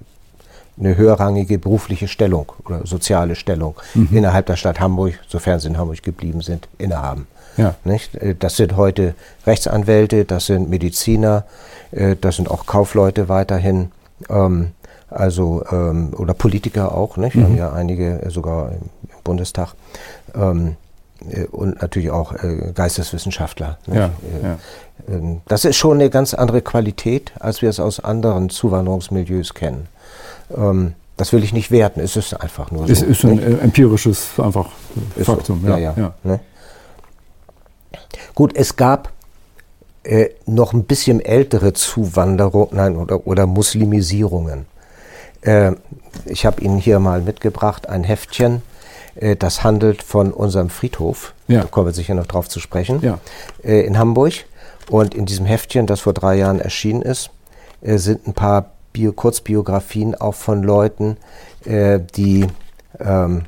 eine 0.79 0.97
höherrangige 0.97 1.59
berufliche 1.59 2.09
Stellung 2.09 2.53
oder 2.65 2.87
soziale 2.87 3.35
Stellung 3.35 3.75
mhm. 3.95 4.09
innerhalb 4.13 4.47
der 4.47 4.57
Stadt 4.57 4.81
Hamburg, 4.81 5.15
sofern 5.29 5.61
sie 5.61 5.69
in 5.69 5.79
Hamburg 5.79 6.03
geblieben 6.03 6.41
sind, 6.41 6.69
innehaben. 6.79 7.27
Ja. 7.57 7.75
Nicht? 7.85 8.15
Äh, 8.15 8.35
das 8.39 8.57
sind 8.57 8.77
heute 8.77 9.15
Rechtsanwälte, 9.47 10.25
das 10.25 10.47
sind 10.47 10.71
Mediziner, 10.71 11.45
äh, 11.91 12.17
das 12.19 12.37
sind 12.37 12.51
auch 12.51 12.67
Kaufleute 12.67 13.29
weiterhin, 13.29 13.93
ähm, 14.31 14.71
also 15.11 15.65
ähm, 15.71 16.15
oder 16.17 16.35
Politiker 16.35 16.95
auch. 16.95 17.17
Nicht? 17.17 17.35
Wir 17.35 17.43
mhm. 17.43 17.47
haben 17.47 17.59
ja 17.59 17.73
einige 17.73 18.23
äh, 18.23 18.31
sogar 18.31 18.73
im 18.73 18.79
Bundestag. 19.25 19.75
Ähm, 20.35 20.77
und 21.51 21.83
natürlich 21.83 22.13
auch 22.13 22.33
Geisteswissenschaftler. 22.77 23.79
Ja, 23.89 24.11
ja. 24.41 24.59
Ähm, 25.09 25.41
das 25.49 25.65
ist 25.65 25.75
schon 25.75 25.95
eine 25.95 26.11
ganz 26.11 26.33
andere 26.33 26.63
Qualität, 26.63 27.33
als 27.41 27.61
wir 27.61 27.69
es 27.69 27.81
aus 27.81 27.99
anderen 27.99 28.51
Zuwanderungsmilieus 28.51 29.55
kennen. 29.55 29.89
Ähm, 30.57 30.95
das 31.17 31.33
will 31.33 31.43
ich 31.43 31.53
nicht 31.53 31.71
werten, 31.71 32.01
es 32.01 32.17
ist 32.17 32.33
einfach 32.41 32.71
nur 32.71 32.87
so. 32.87 32.93
Es 32.93 33.03
ist 33.03 33.25
ein 33.25 33.37
nicht? 33.37 33.63
empirisches 33.63 34.29
einfach 34.39 34.69
Faktum. 35.21 35.63
So. 35.63 35.69
Ja, 35.69 35.79
ja, 35.79 35.95
ja. 35.97 36.15
Ne? 36.23 36.41
Gut, 38.35 38.55
es 38.55 38.77
gab 38.77 39.11
äh, 40.05 40.31
noch 40.47 40.73
ein 40.73 40.85
bisschen 40.85 41.21
ältere 41.21 41.73
Zuwanderung, 41.73 42.69
nein, 42.71 42.97
oder, 42.97 43.27
oder 43.27 43.47
Muslimisierungen. 43.47 44.67
Äh, 45.41 45.73
ich 46.25 46.47
habe 46.47 46.61
Ihnen 46.61 46.79
hier 46.79 47.01
mal 47.01 47.21
mitgebracht 47.21 47.89
ein 47.89 48.05
Heftchen, 48.05 48.63
äh, 49.17 49.37
das 49.37 49.65
handelt 49.65 50.03
von 50.03 50.33
unserem 50.33 50.71
Friedhof. 50.71 51.35
Ja. 51.49 51.63
Da 51.63 51.67
kommen 51.67 51.87
wir 51.87 51.93
sicher 51.93 52.15
noch 52.15 52.27
drauf 52.27 52.49
zu 52.49 52.61
sprechen. 52.61 53.01
Ja. 53.03 53.19
Äh, 53.65 53.81
in 53.81 53.99
Hamburg. 53.99 54.33
Und 54.89 55.15
in 55.15 55.27
diesem 55.27 55.45
Heftchen, 55.45 55.87
das 55.87 56.01
vor 56.01 56.15
drei 56.15 56.37
Jahren 56.37 56.61
erschienen 56.61 57.03
ist, 57.03 57.31
äh, 57.83 57.99
sind 57.99 58.27
ein 58.27 58.33
paar 58.33 58.71
Bio 58.99 59.13
Kurzbiografien 59.13 60.17
auch 60.17 60.35
von 60.35 60.65
Leuten, 60.65 61.19
äh, 61.65 62.01
die, 62.17 62.49
ähm, 62.99 63.45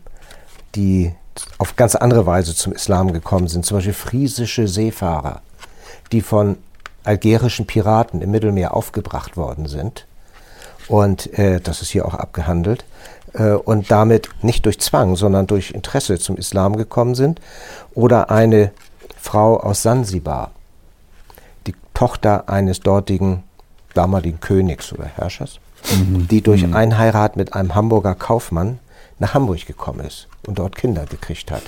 die 0.76 1.12
auf 1.59 1.75
ganz 1.75 1.97
andere 1.97 2.25
Weise 2.25 2.54
zum 2.54 2.73
Islam 2.73 3.12
gekommen 3.12 3.49
sind. 3.49 3.66
Zum 3.66 3.78
Beispiel 3.78 3.92
friesische 3.92 4.69
Seefahrer, 4.69 5.42
die 6.12 6.21
von 6.21 6.57
algerischen 7.02 7.66
Piraten 7.66 8.23
im 8.23 8.30
Mittelmeer 8.30 8.75
aufgebracht 8.75 9.37
worden 9.37 9.66
sind. 9.66 10.07
Und 10.87 11.37
äh, 11.37 11.61
das 11.61 11.83
ist 11.83 11.90
hier 11.90 12.07
auch 12.07 12.14
abgehandelt. 12.14 12.85
Äh, 13.33 13.54
und 13.54 13.90
damit 13.90 14.28
nicht 14.42 14.66
durch 14.66 14.78
Zwang, 14.78 15.16
sondern 15.16 15.49
durch 15.49 15.73
Interesse 15.73 16.21
zum 16.21 16.37
Islam 16.37 16.76
gekommen 16.76 17.16
sind. 17.16 17.40
Oder 17.92 18.30
eine 18.30 18.71
Frau 19.16 19.59
aus 19.59 19.83
Sansibar, 19.83 20.52
die 21.66 21.75
Tochter 21.92 22.49
eines 22.49 22.78
dortigen 22.78 23.42
damaligen 23.95 24.41
Königs 24.41 24.93
oder 24.93 25.05
Herrschers, 25.05 25.59
mhm. 25.91 26.29
die 26.29 26.43
durch 26.43 26.67
mhm. 26.67 26.75
Einheirat 26.75 27.37
mit 27.37 27.55
einem 27.55 27.75
Hamburger 27.75 28.15
Kaufmann 28.15 28.79
nach 29.21 29.35
Hamburg 29.35 29.67
gekommen 29.67 30.00
ist 30.00 30.27
und 30.47 30.59
dort 30.59 30.75
Kinder 30.75 31.05
gekriegt 31.05 31.50
hat. 31.50 31.62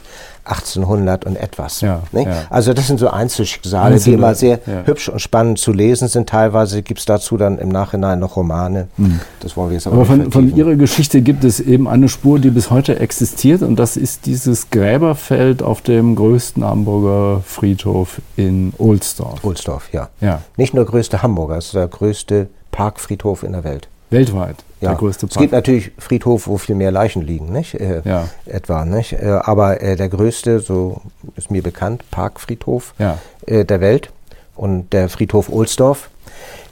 1800 0.44 1.26
und 1.26 1.36
etwas. 1.36 1.82
Ja, 1.82 2.02
ne? 2.10 2.24
ja. 2.24 2.44
Also 2.50 2.72
das 2.72 2.86
sind 2.88 2.98
so 2.98 3.10
Einzelschicksale, 3.10 4.00
die 4.00 4.14
immer 4.14 4.34
sehr 4.34 4.58
ja. 4.66 4.82
hübsch 4.86 5.08
und 5.08 5.20
spannend 5.20 5.58
zu 5.58 5.72
lesen 5.72 6.08
sind. 6.08 6.28
Teilweise 6.28 6.82
gibt 6.82 7.00
es 7.00 7.06
dazu 7.06 7.36
dann 7.36 7.58
im 7.58 7.68
Nachhinein 7.68 8.18
noch 8.18 8.36
Romane. 8.36 8.88
Hm. 8.96 9.20
Das 9.40 9.56
wollen 9.56 9.68
wir 9.68 9.74
jetzt 9.74 9.86
aber, 9.86 9.96
aber 9.96 10.06
von, 10.06 10.32
von, 10.32 10.56
Ihrer 10.56 10.74
Geschichte 10.74 11.20
gibt 11.20 11.44
es 11.44 11.60
eben 11.60 11.86
eine 11.86 12.08
Spur, 12.08 12.38
die 12.38 12.50
bis 12.50 12.70
heute 12.70 12.98
existiert 12.98 13.62
und 13.62 13.76
das 13.76 13.96
ist 13.96 14.26
dieses 14.26 14.70
Gräberfeld 14.70 15.62
auf 15.62 15.82
dem 15.82 16.16
größten 16.16 16.64
Hamburger 16.64 17.42
Friedhof 17.44 18.20
in 18.36 18.72
Ohlsdorf. 18.78 19.44
Ohlsdorf, 19.44 19.92
ja. 19.92 20.08
ja. 20.20 20.40
Nicht 20.56 20.72
nur 20.74 20.86
größte 20.86 21.22
Hamburger, 21.22 21.58
es 21.58 21.66
ist 21.66 21.74
der 21.74 21.86
größte 21.86 22.48
Parkfriedhof 22.72 23.42
in 23.42 23.52
der 23.52 23.62
Welt. 23.62 23.88
Weltweit 24.10 24.56
ja. 24.82 24.90
der 24.90 24.98
größte 24.98 25.26
Park. 25.26 25.36
Es 25.36 25.40
gibt 25.40 25.52
natürlich 25.52 25.92
Friedhof, 25.98 26.46
wo 26.46 26.58
viel 26.58 26.74
mehr 26.74 26.90
Leichen 26.90 27.22
liegen, 27.22 27.52
nicht? 27.52 27.74
Äh, 27.74 28.02
ja. 28.04 28.28
Etwa, 28.46 28.84
nicht? 28.84 29.12
Äh, 29.14 29.40
aber 29.42 29.80
äh, 29.80 29.96
der 29.96 30.08
größte, 30.08 30.60
so 30.60 31.00
ist 31.36 31.50
mir 31.50 31.62
bekannt, 31.62 32.04
Parkfriedhof 32.10 32.94
ja. 32.98 33.18
Äh, 33.46 33.64
der 33.64 33.80
Welt. 33.80 34.10
Und 34.54 34.92
der 34.92 35.08
Friedhof 35.08 35.48
Ohlsdorf 35.48 36.10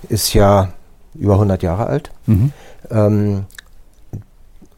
ist 0.08 0.34
ja 0.34 0.72
über 1.14 1.34
100 1.34 1.62
Jahre 1.62 1.86
alt. 1.86 2.10
Mhm. 2.26 2.52
Ähm, 2.90 3.44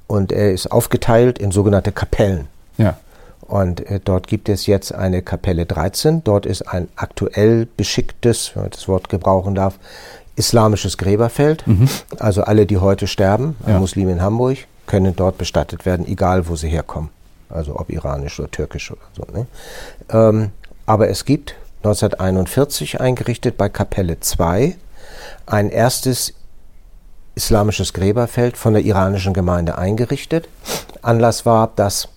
und 0.06 0.30
er 0.30 0.52
ist 0.52 0.70
aufgeteilt 0.70 1.38
in 1.38 1.50
sogenannte 1.52 1.90
Kapellen. 1.90 2.48
Ja. 2.76 2.96
Und 3.40 3.86
äh, 3.90 4.00
dort 4.02 4.28
gibt 4.28 4.48
es 4.48 4.66
jetzt 4.66 4.94
eine 4.94 5.20
Kapelle 5.20 5.66
13. 5.66 6.24
Dort 6.24 6.46
ist 6.46 6.62
ein 6.62 6.88
aktuell 6.96 7.66
beschicktes, 7.76 8.52
wenn 8.54 8.62
man 8.62 8.70
das 8.70 8.88
Wort 8.88 9.08
gebrauchen 9.08 9.54
darf, 9.54 9.78
islamisches 10.36 10.98
Gräberfeld. 10.98 11.66
Mhm. 11.66 11.88
Also 12.18 12.42
alle, 12.42 12.66
die 12.66 12.78
heute 12.78 13.06
sterben, 13.06 13.56
ja. 13.66 13.78
Muslime 13.78 14.12
in 14.12 14.22
Hamburg, 14.22 14.58
können 14.86 15.14
dort 15.14 15.38
bestattet 15.38 15.86
werden, 15.86 16.06
egal 16.06 16.48
wo 16.48 16.56
sie 16.56 16.68
herkommen. 16.68 17.10
Also 17.48 17.76
ob 17.78 17.90
iranisch 17.90 18.40
oder 18.40 18.50
türkisch 18.50 18.90
oder 18.90 19.00
so. 19.16 19.26
Ne? 19.32 19.46
Ähm, 20.10 20.50
aber 20.86 21.08
es 21.08 21.24
gibt 21.24 21.54
1941 21.78 23.00
eingerichtet 23.00 23.56
bei 23.56 23.68
Kapelle 23.68 24.20
2 24.20 24.76
ein 25.46 25.70
erstes 25.70 26.34
islamisches 27.34 27.92
Gräberfeld 27.92 28.56
von 28.56 28.74
der 28.74 28.82
iranischen 28.82 29.34
Gemeinde 29.34 29.78
eingerichtet. 29.78 30.48
Anlass 31.02 31.46
war, 31.46 31.72
dass 31.76 32.08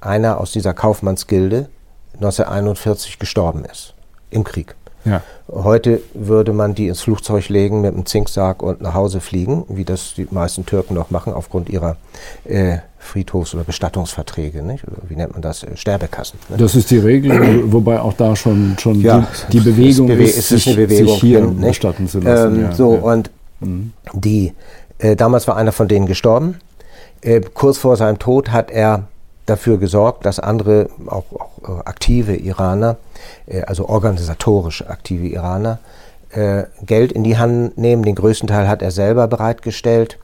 einer 0.00 0.40
aus 0.40 0.52
dieser 0.52 0.74
Kaufmannsgilde 0.74 1.68
1941 2.14 3.18
gestorben 3.18 3.64
ist 3.64 3.94
im 4.30 4.44
Krieg. 4.44 4.74
Ja. 5.08 5.22
Heute 5.50 6.00
würde 6.14 6.52
man 6.52 6.74
die 6.74 6.88
ins 6.88 7.00
Flugzeug 7.00 7.48
legen 7.48 7.80
mit 7.80 7.94
einem 7.94 8.06
Zinksack 8.06 8.62
und 8.62 8.80
nach 8.80 8.94
Hause 8.94 9.20
fliegen, 9.20 9.64
wie 9.68 9.84
das 9.84 10.14
die 10.14 10.28
meisten 10.30 10.66
Türken 10.66 10.94
noch 10.94 11.10
machen, 11.10 11.32
aufgrund 11.32 11.70
ihrer 11.70 11.96
äh, 12.44 12.78
Friedhofs- 12.98 13.54
oder 13.54 13.64
Bestattungsverträge, 13.64 14.62
nicht? 14.62 14.86
Oder 14.86 14.98
wie 15.08 15.16
nennt 15.16 15.32
man 15.32 15.42
das? 15.42 15.62
Äh, 15.62 15.76
Sterbekassen. 15.76 16.38
Ne? 16.48 16.56
Das 16.58 16.74
ist 16.74 16.90
die 16.90 16.98
Regel, 16.98 17.72
wobei 17.72 18.00
auch 18.00 18.12
da 18.12 18.36
schon, 18.36 18.76
schon 18.78 19.00
ja, 19.00 19.26
die, 19.50 19.58
die, 19.58 19.70
Bewegung 19.70 20.10
ist, 20.10 20.36
ist, 20.36 20.48
sich, 20.48 20.66
eine 20.68 20.86
Bewegung 20.86 21.14
sich 21.14 21.20
hier 21.20 21.40
hin, 21.40 21.60
bestatten 21.60 22.08
zu 22.08 22.20
lassen. 22.20 22.56
Ähm, 22.56 22.62
ja, 22.62 22.72
so, 22.72 22.94
ja. 22.94 23.00
und 23.00 23.30
mhm. 23.60 23.92
die, 24.12 24.52
äh, 24.98 25.16
damals 25.16 25.48
war 25.48 25.56
einer 25.56 25.72
von 25.72 25.88
denen 25.88 26.06
gestorben. 26.06 26.56
Äh, 27.20 27.40
kurz 27.54 27.78
vor 27.78 27.96
seinem 27.96 28.18
Tod 28.18 28.50
hat 28.50 28.70
er 28.70 29.08
dafür 29.48 29.78
gesorgt, 29.78 30.26
dass 30.26 30.38
andere, 30.38 30.88
auch, 31.06 31.24
auch 31.32 31.78
äh, 31.78 31.80
aktive 31.84 32.36
Iraner, 32.36 32.96
äh, 33.46 33.62
also 33.62 33.88
organisatorisch 33.88 34.84
aktive 34.86 35.26
Iraner, 35.26 35.78
äh, 36.30 36.64
Geld 36.82 37.12
in 37.12 37.24
die 37.24 37.38
Hand 37.38 37.78
nehmen. 37.78 38.02
Den 38.02 38.14
größten 38.14 38.48
Teil 38.48 38.68
hat 38.68 38.82
er 38.82 38.90
selber 38.90 39.26
bereitgestellt. 39.28 40.18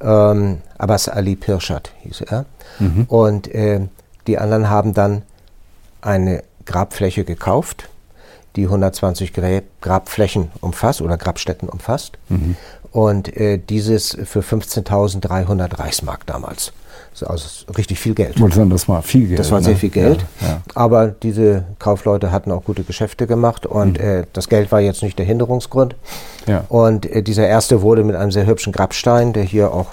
Ähm, 0.00 0.58
Abbas 0.78 1.08
Ali 1.08 1.36
Pirschat 1.36 1.92
hieß 2.02 2.22
er. 2.22 2.44
Mhm. 2.78 3.04
Und 3.08 3.54
äh, 3.54 3.80
die 4.26 4.38
anderen 4.38 4.68
haben 4.68 4.92
dann 4.92 5.22
eine 6.02 6.42
Grabfläche 6.66 7.24
gekauft, 7.24 7.88
die 8.56 8.64
120 8.64 9.32
Grab 9.32 9.64
Grabflächen 9.80 10.50
umfasst 10.60 11.00
oder 11.00 11.16
Grabstätten 11.16 11.68
umfasst. 11.68 12.18
Mhm. 12.28 12.56
Und 12.92 13.30
dieses 13.68 14.16
für 14.24 14.40
15.300 14.40 15.78
Reichsmark 15.78 16.24
damals. 16.24 16.72
Also 17.22 17.48
richtig 17.76 17.98
viel 17.98 18.14
Geld. 18.14 18.38
das 18.70 18.88
war 18.88 19.02
viel 19.02 19.28
Geld. 19.28 19.38
Das 19.38 19.50
war 19.50 19.60
ne? 19.60 19.64
sehr 19.64 19.76
viel 19.76 19.90
Geld. 19.90 20.24
Ja, 20.40 20.48
ja. 20.48 20.62
Aber 20.74 21.08
diese 21.08 21.64
Kaufleute 21.78 22.32
hatten 22.32 22.50
auch 22.50 22.64
gute 22.64 22.82
Geschäfte 22.82 23.26
gemacht 23.26 23.66
und 23.66 23.98
mhm. 23.98 24.04
äh, 24.04 24.24
das 24.32 24.48
Geld 24.48 24.72
war 24.72 24.80
jetzt 24.80 25.02
nicht 25.02 25.18
der 25.18 25.26
Hinderungsgrund. 25.26 25.94
Ja. 26.46 26.64
Und 26.68 27.06
äh, 27.06 27.22
dieser 27.22 27.46
erste 27.46 27.82
wurde 27.82 28.04
mit 28.04 28.16
einem 28.16 28.30
sehr 28.30 28.46
hübschen 28.46 28.72
Grabstein, 28.72 29.32
der 29.32 29.44
hier 29.44 29.72
auch 29.72 29.88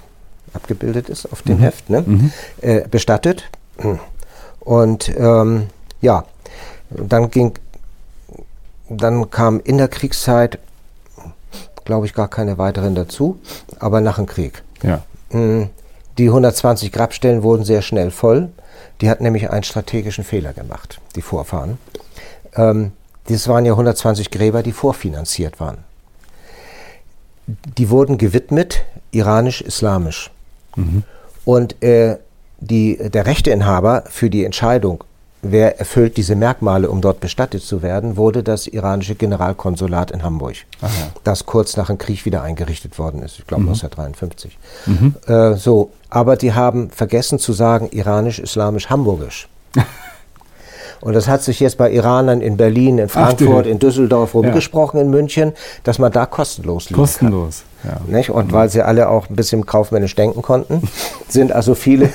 abgebildet 0.53 1.09
ist 1.09 1.31
auf 1.31 1.41
dem 1.41 1.57
mhm. 1.57 1.61
Heft, 1.61 1.89
ne? 1.89 2.03
mhm. 2.05 2.31
äh, 2.61 2.87
bestattet. 2.87 3.45
Und 4.59 5.11
ähm, 5.17 5.67
ja, 6.01 6.25
dann 6.89 7.31
ging, 7.31 7.53
dann 8.89 9.29
kam 9.29 9.59
in 9.63 9.77
der 9.77 9.87
Kriegszeit, 9.87 10.59
glaube 11.85 12.05
ich, 12.05 12.13
gar 12.13 12.27
keine 12.27 12.57
weiteren 12.57 12.95
dazu, 12.95 13.39
aber 13.79 14.01
nach 14.01 14.17
dem 14.17 14.25
Krieg. 14.25 14.63
Ja. 14.83 15.01
Die 16.17 16.27
120 16.27 16.91
Grabstellen 16.91 17.43
wurden 17.43 17.63
sehr 17.63 17.81
schnell 17.81 18.11
voll. 18.11 18.49
Die 19.01 19.09
hatten 19.09 19.23
nämlich 19.23 19.49
einen 19.49 19.63
strategischen 19.63 20.23
Fehler 20.23 20.53
gemacht, 20.53 20.99
die 21.15 21.21
Vorfahren. 21.21 21.77
Ähm, 22.55 22.91
das 23.27 23.47
waren 23.47 23.65
ja 23.65 23.71
120 23.71 24.31
Gräber, 24.31 24.63
die 24.63 24.73
vorfinanziert 24.73 25.59
waren. 25.59 25.77
Die 27.77 27.89
wurden 27.89 28.17
gewidmet 28.17 28.83
iranisch-islamisch. 29.11 30.31
Mhm. 30.75 31.03
Und 31.45 31.81
äh, 31.83 32.17
die, 32.59 32.97
der 32.97 33.25
Rechteinhaber 33.25 34.03
für 34.07 34.29
die 34.29 34.45
Entscheidung, 34.45 35.03
wer 35.43 35.79
erfüllt 35.79 36.17
diese 36.17 36.35
Merkmale, 36.35 36.89
um 36.89 37.01
dort 37.01 37.19
bestattet 37.19 37.61
zu 37.61 37.81
werden, 37.81 38.17
wurde 38.17 38.41
das 38.41 38.65
iranische 38.65 39.15
Generalkonsulat 39.15 40.11
in 40.11 40.23
Hamburg, 40.23 40.55
Aha. 40.81 40.89
das 41.23 41.45
kurz 41.45 41.77
nach 41.77 41.87
dem 41.87 41.97
Krieg 41.97 42.25
wieder 42.25 42.41
eingerichtet 42.41 42.97
worden 42.97 43.21
ist, 43.21 43.39
ich 43.39 43.45
glaube 43.45 43.63
mhm. 43.63 43.69
1953. 43.69 44.57
Mhm. 44.85 45.15
Äh, 45.27 45.55
so, 45.55 45.91
aber 46.09 46.37
die 46.37 46.53
haben 46.53 46.89
vergessen 46.89 47.39
zu 47.39 47.53
sagen 47.53 47.89
iranisch-islamisch-hamburgisch. 47.91 49.49
Und 51.01 51.13
das 51.13 51.27
hat 51.27 51.43
sich 51.43 51.59
jetzt 51.59 51.77
bei 51.77 51.91
Iranern 51.91 52.39
in 52.39 52.55
Berlin, 52.55 52.97
in 52.97 53.09
Frankfurt, 53.09 53.65
Ach, 53.65 53.69
in 53.69 53.77
Düsseldorf 53.77 54.33
rumgesprochen, 54.33 54.97
ja. 54.99 55.03
in 55.03 55.09
München, 55.09 55.51
dass 55.83 55.99
man 55.99 56.13
da 56.13 56.25
kostenlos 56.25 56.89
liegen 56.89 57.01
Kostenlos, 57.01 57.59
kann. 57.59 57.72
Ja. 57.83 57.99
Nicht? 58.07 58.29
Und 58.29 58.47
mhm. 58.47 58.51
weil 58.53 58.69
sie 58.69 58.81
alle 58.81 59.09
auch 59.09 59.29
ein 59.29 59.35
bisschen 59.35 59.65
kaufmännisch 59.65 60.15
denken 60.15 60.41
konnten, 60.41 60.87
sind 61.27 61.51
also 61.51 61.75
viele 61.75 62.09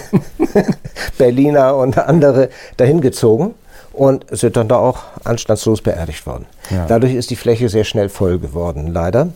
Berliner 1.18 1.76
und 1.76 1.98
andere 1.98 2.48
dahin 2.76 3.00
gezogen 3.00 3.54
und 3.92 4.26
sind 4.30 4.56
dann 4.56 4.68
da 4.68 4.76
auch 4.76 5.00
anstandslos 5.24 5.82
beerdigt 5.82 6.26
worden. 6.26 6.46
Ja. 6.70 6.86
Dadurch 6.86 7.14
ist 7.14 7.30
die 7.30 7.36
Fläche 7.36 7.68
sehr 7.68 7.84
schnell 7.84 8.08
voll 8.08 8.38
geworden, 8.38 8.88
leider. 8.92 9.28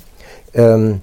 Ähm, 0.55 1.01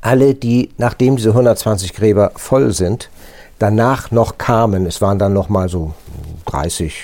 alle, 0.00 0.34
die, 0.34 0.70
nachdem 0.78 1.16
diese 1.16 1.30
120 1.30 1.92
Gräber 1.92 2.32
voll 2.36 2.72
sind, 2.72 3.10
danach 3.58 4.10
noch 4.10 4.38
kamen, 4.38 4.86
es 4.86 5.02
waren 5.02 5.18
dann 5.18 5.32
noch 5.32 5.48
mal 5.48 5.68
so 5.68 5.92
30, 6.46 6.94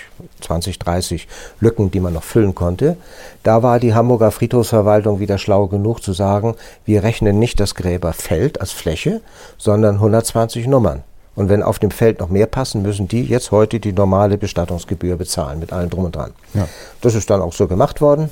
20, 0.44 0.78
30 0.78 1.28
Lücken, 1.60 1.90
die 1.90 2.00
man 2.00 2.12
noch 2.12 2.22
füllen 2.22 2.54
konnte. 2.54 2.96
Da 3.42 3.62
war 3.62 3.80
die 3.80 3.94
Hamburger 3.94 4.30
Friedhofsverwaltung 4.30 5.20
wieder 5.20 5.38
schlau 5.38 5.66
genug 5.66 6.02
zu 6.02 6.12
sagen, 6.12 6.54
wir 6.84 7.02
rechnen 7.02 7.38
nicht 7.38 7.60
das 7.60 7.74
Gräberfeld 7.74 8.60
als 8.60 8.72
Fläche, 8.72 9.20
sondern 9.58 9.96
120 9.96 10.66
Nummern. 10.66 11.02
Und 11.34 11.48
wenn 11.48 11.62
auf 11.62 11.78
dem 11.78 11.90
Feld 11.90 12.20
noch 12.20 12.28
mehr 12.28 12.46
passen, 12.46 12.82
müssen 12.82 13.08
die 13.08 13.24
jetzt 13.24 13.50
heute 13.50 13.80
die 13.80 13.92
normale 13.92 14.38
Bestattungsgebühr 14.38 15.16
bezahlen, 15.16 15.58
mit 15.58 15.72
allem 15.72 15.90
drum 15.90 16.04
und 16.04 16.14
dran. 16.14 16.32
Ja. 16.54 16.68
Das 17.00 17.14
ist 17.14 17.28
dann 17.28 17.42
auch 17.42 17.52
so 17.52 17.66
gemacht 17.66 18.00
worden. 18.00 18.30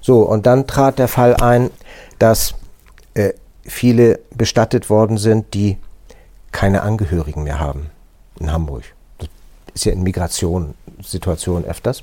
So, 0.00 0.22
und 0.22 0.44
dann 0.44 0.66
trat 0.66 0.98
der 0.98 1.08
Fall 1.08 1.34
ein, 1.36 1.70
dass 2.18 2.54
äh, 3.14 3.32
viele 3.62 4.20
bestattet 4.36 4.90
worden 4.90 5.16
sind, 5.16 5.54
die 5.54 5.78
keine 6.50 6.82
Angehörigen 6.82 7.42
mehr 7.42 7.58
haben 7.58 7.90
in 8.38 8.52
Hamburg. 8.52 8.84
Ist 9.74 9.84
ja 9.84 9.92
in 9.92 10.02
Migrationssituationen 10.02 11.64
öfters. 11.64 12.02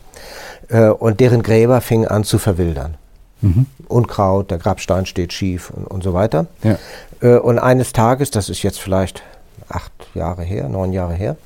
Äh, 0.69 0.89
und 0.89 1.19
deren 1.19 1.43
Gräber 1.43 1.81
fingen 1.81 2.07
an 2.07 2.23
zu 2.23 2.39
verwildern. 2.39 2.95
Mhm. 3.41 3.67
Unkraut, 3.87 4.51
der 4.51 4.57
Grabstein 4.57 5.05
steht 5.05 5.33
schief 5.33 5.69
und, 5.69 5.85
und 5.85 6.03
so 6.03 6.13
weiter. 6.13 6.47
Ja. 6.63 6.77
Äh, 7.21 7.37
und 7.37 7.59
eines 7.59 7.93
Tages, 7.93 8.31
das 8.31 8.49
ist 8.49 8.63
jetzt 8.63 8.79
vielleicht 8.79 9.23
acht 9.67 9.91
Jahre 10.13 10.43
her, 10.43 10.67
neun 10.67 10.93
Jahre 10.93 11.13
her, 11.13 11.37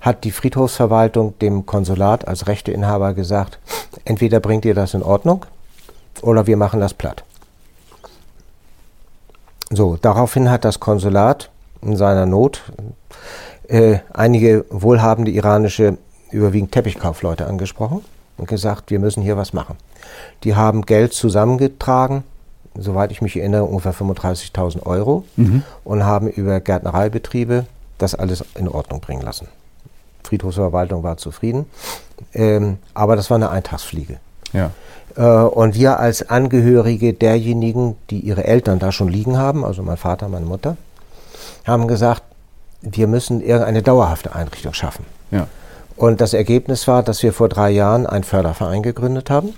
hat 0.00 0.24
die 0.24 0.32
Friedhofsverwaltung 0.32 1.38
dem 1.38 1.64
Konsulat 1.64 2.26
als 2.26 2.48
Rechteinhaber 2.48 3.14
gesagt, 3.14 3.58
entweder 4.04 4.40
bringt 4.40 4.64
ihr 4.64 4.74
das 4.74 4.94
in 4.94 5.02
Ordnung 5.02 5.46
oder 6.22 6.46
wir 6.46 6.56
machen 6.56 6.80
das 6.80 6.92
platt. 6.92 7.24
So, 9.70 9.96
daraufhin 9.96 10.50
hat 10.50 10.64
das 10.64 10.80
Konsulat 10.80 11.50
in 11.80 11.96
seiner 11.96 12.26
Not 12.26 12.62
äh, 13.68 13.98
einige 14.12 14.64
wohlhabende 14.70 15.30
iranische, 15.30 15.98
überwiegend 16.30 16.72
Teppichkaufleute 16.72 17.46
angesprochen 17.46 18.02
und 18.36 18.48
gesagt, 18.48 18.90
wir 18.90 18.98
müssen 18.98 19.22
hier 19.22 19.36
was 19.36 19.52
machen. 19.52 19.76
Die 20.44 20.56
haben 20.56 20.82
Geld 20.82 21.12
zusammengetragen, 21.12 22.24
soweit 22.74 23.12
ich 23.12 23.22
mich 23.22 23.36
erinnere, 23.36 23.64
ungefähr 23.64 23.94
35.000 23.94 24.84
Euro 24.86 25.24
mhm. 25.36 25.62
und 25.84 26.04
haben 26.04 26.28
über 26.28 26.60
Gärtnereibetriebe 26.60 27.66
das 27.98 28.14
alles 28.14 28.44
in 28.58 28.68
Ordnung 28.68 29.00
bringen 29.00 29.22
lassen. 29.22 29.48
Friedhofsverwaltung 30.24 31.02
war 31.02 31.16
zufrieden, 31.16 31.66
ähm, 32.32 32.78
aber 32.94 33.16
das 33.16 33.30
war 33.30 33.36
eine 33.36 33.50
Eintagsfliege. 33.50 34.18
Ja. 34.52 34.70
Äh, 35.16 35.22
und 35.22 35.74
wir 35.74 35.98
als 35.98 36.28
Angehörige 36.28 37.12
derjenigen, 37.12 37.96
die 38.10 38.20
ihre 38.20 38.44
Eltern 38.44 38.78
da 38.78 38.92
schon 38.92 39.08
liegen 39.08 39.36
haben, 39.36 39.64
also 39.64 39.82
mein 39.82 39.96
Vater, 39.96 40.28
meine 40.28 40.46
Mutter, 40.46 40.76
haben 41.64 41.86
gesagt, 41.86 42.22
wir 42.82 43.06
müssen 43.06 43.40
irgendeine 43.40 43.82
dauerhafte 43.82 44.34
Einrichtung 44.34 44.74
schaffen. 44.74 45.04
Ja. 45.30 45.46
Und 45.96 46.20
das 46.20 46.34
Ergebnis 46.34 46.88
war, 46.88 47.02
dass 47.02 47.22
wir 47.22 47.32
vor 47.32 47.48
drei 47.48 47.70
Jahren 47.70 48.06
einen 48.06 48.24
Förderverein 48.24 48.82
gegründet 48.82 49.30
haben, 49.30 49.54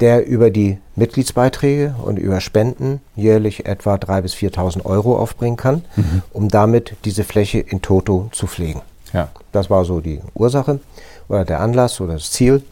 der 0.00 0.26
über 0.26 0.50
die 0.50 0.78
Mitgliedsbeiträge 0.96 1.94
und 2.02 2.18
über 2.18 2.40
Spenden 2.40 3.00
jährlich 3.16 3.66
etwa 3.66 3.94
3.000 3.94 4.20
bis 4.22 4.34
4.000 4.34 4.84
Euro 4.84 5.16
aufbringen 5.18 5.56
kann, 5.56 5.84
mhm. 5.96 6.22
um 6.32 6.48
damit 6.48 6.96
diese 7.04 7.24
Fläche 7.24 7.58
in 7.58 7.82
Toto 7.82 8.28
zu 8.32 8.46
pflegen. 8.46 8.82
Ja. 9.12 9.28
Das 9.52 9.70
war 9.70 9.84
so 9.84 10.00
die 10.00 10.20
Ursache 10.34 10.80
oder 11.28 11.44
der 11.44 11.60
Anlass 11.60 12.00
oder 12.00 12.14
das 12.14 12.30
Ziel. 12.30 12.62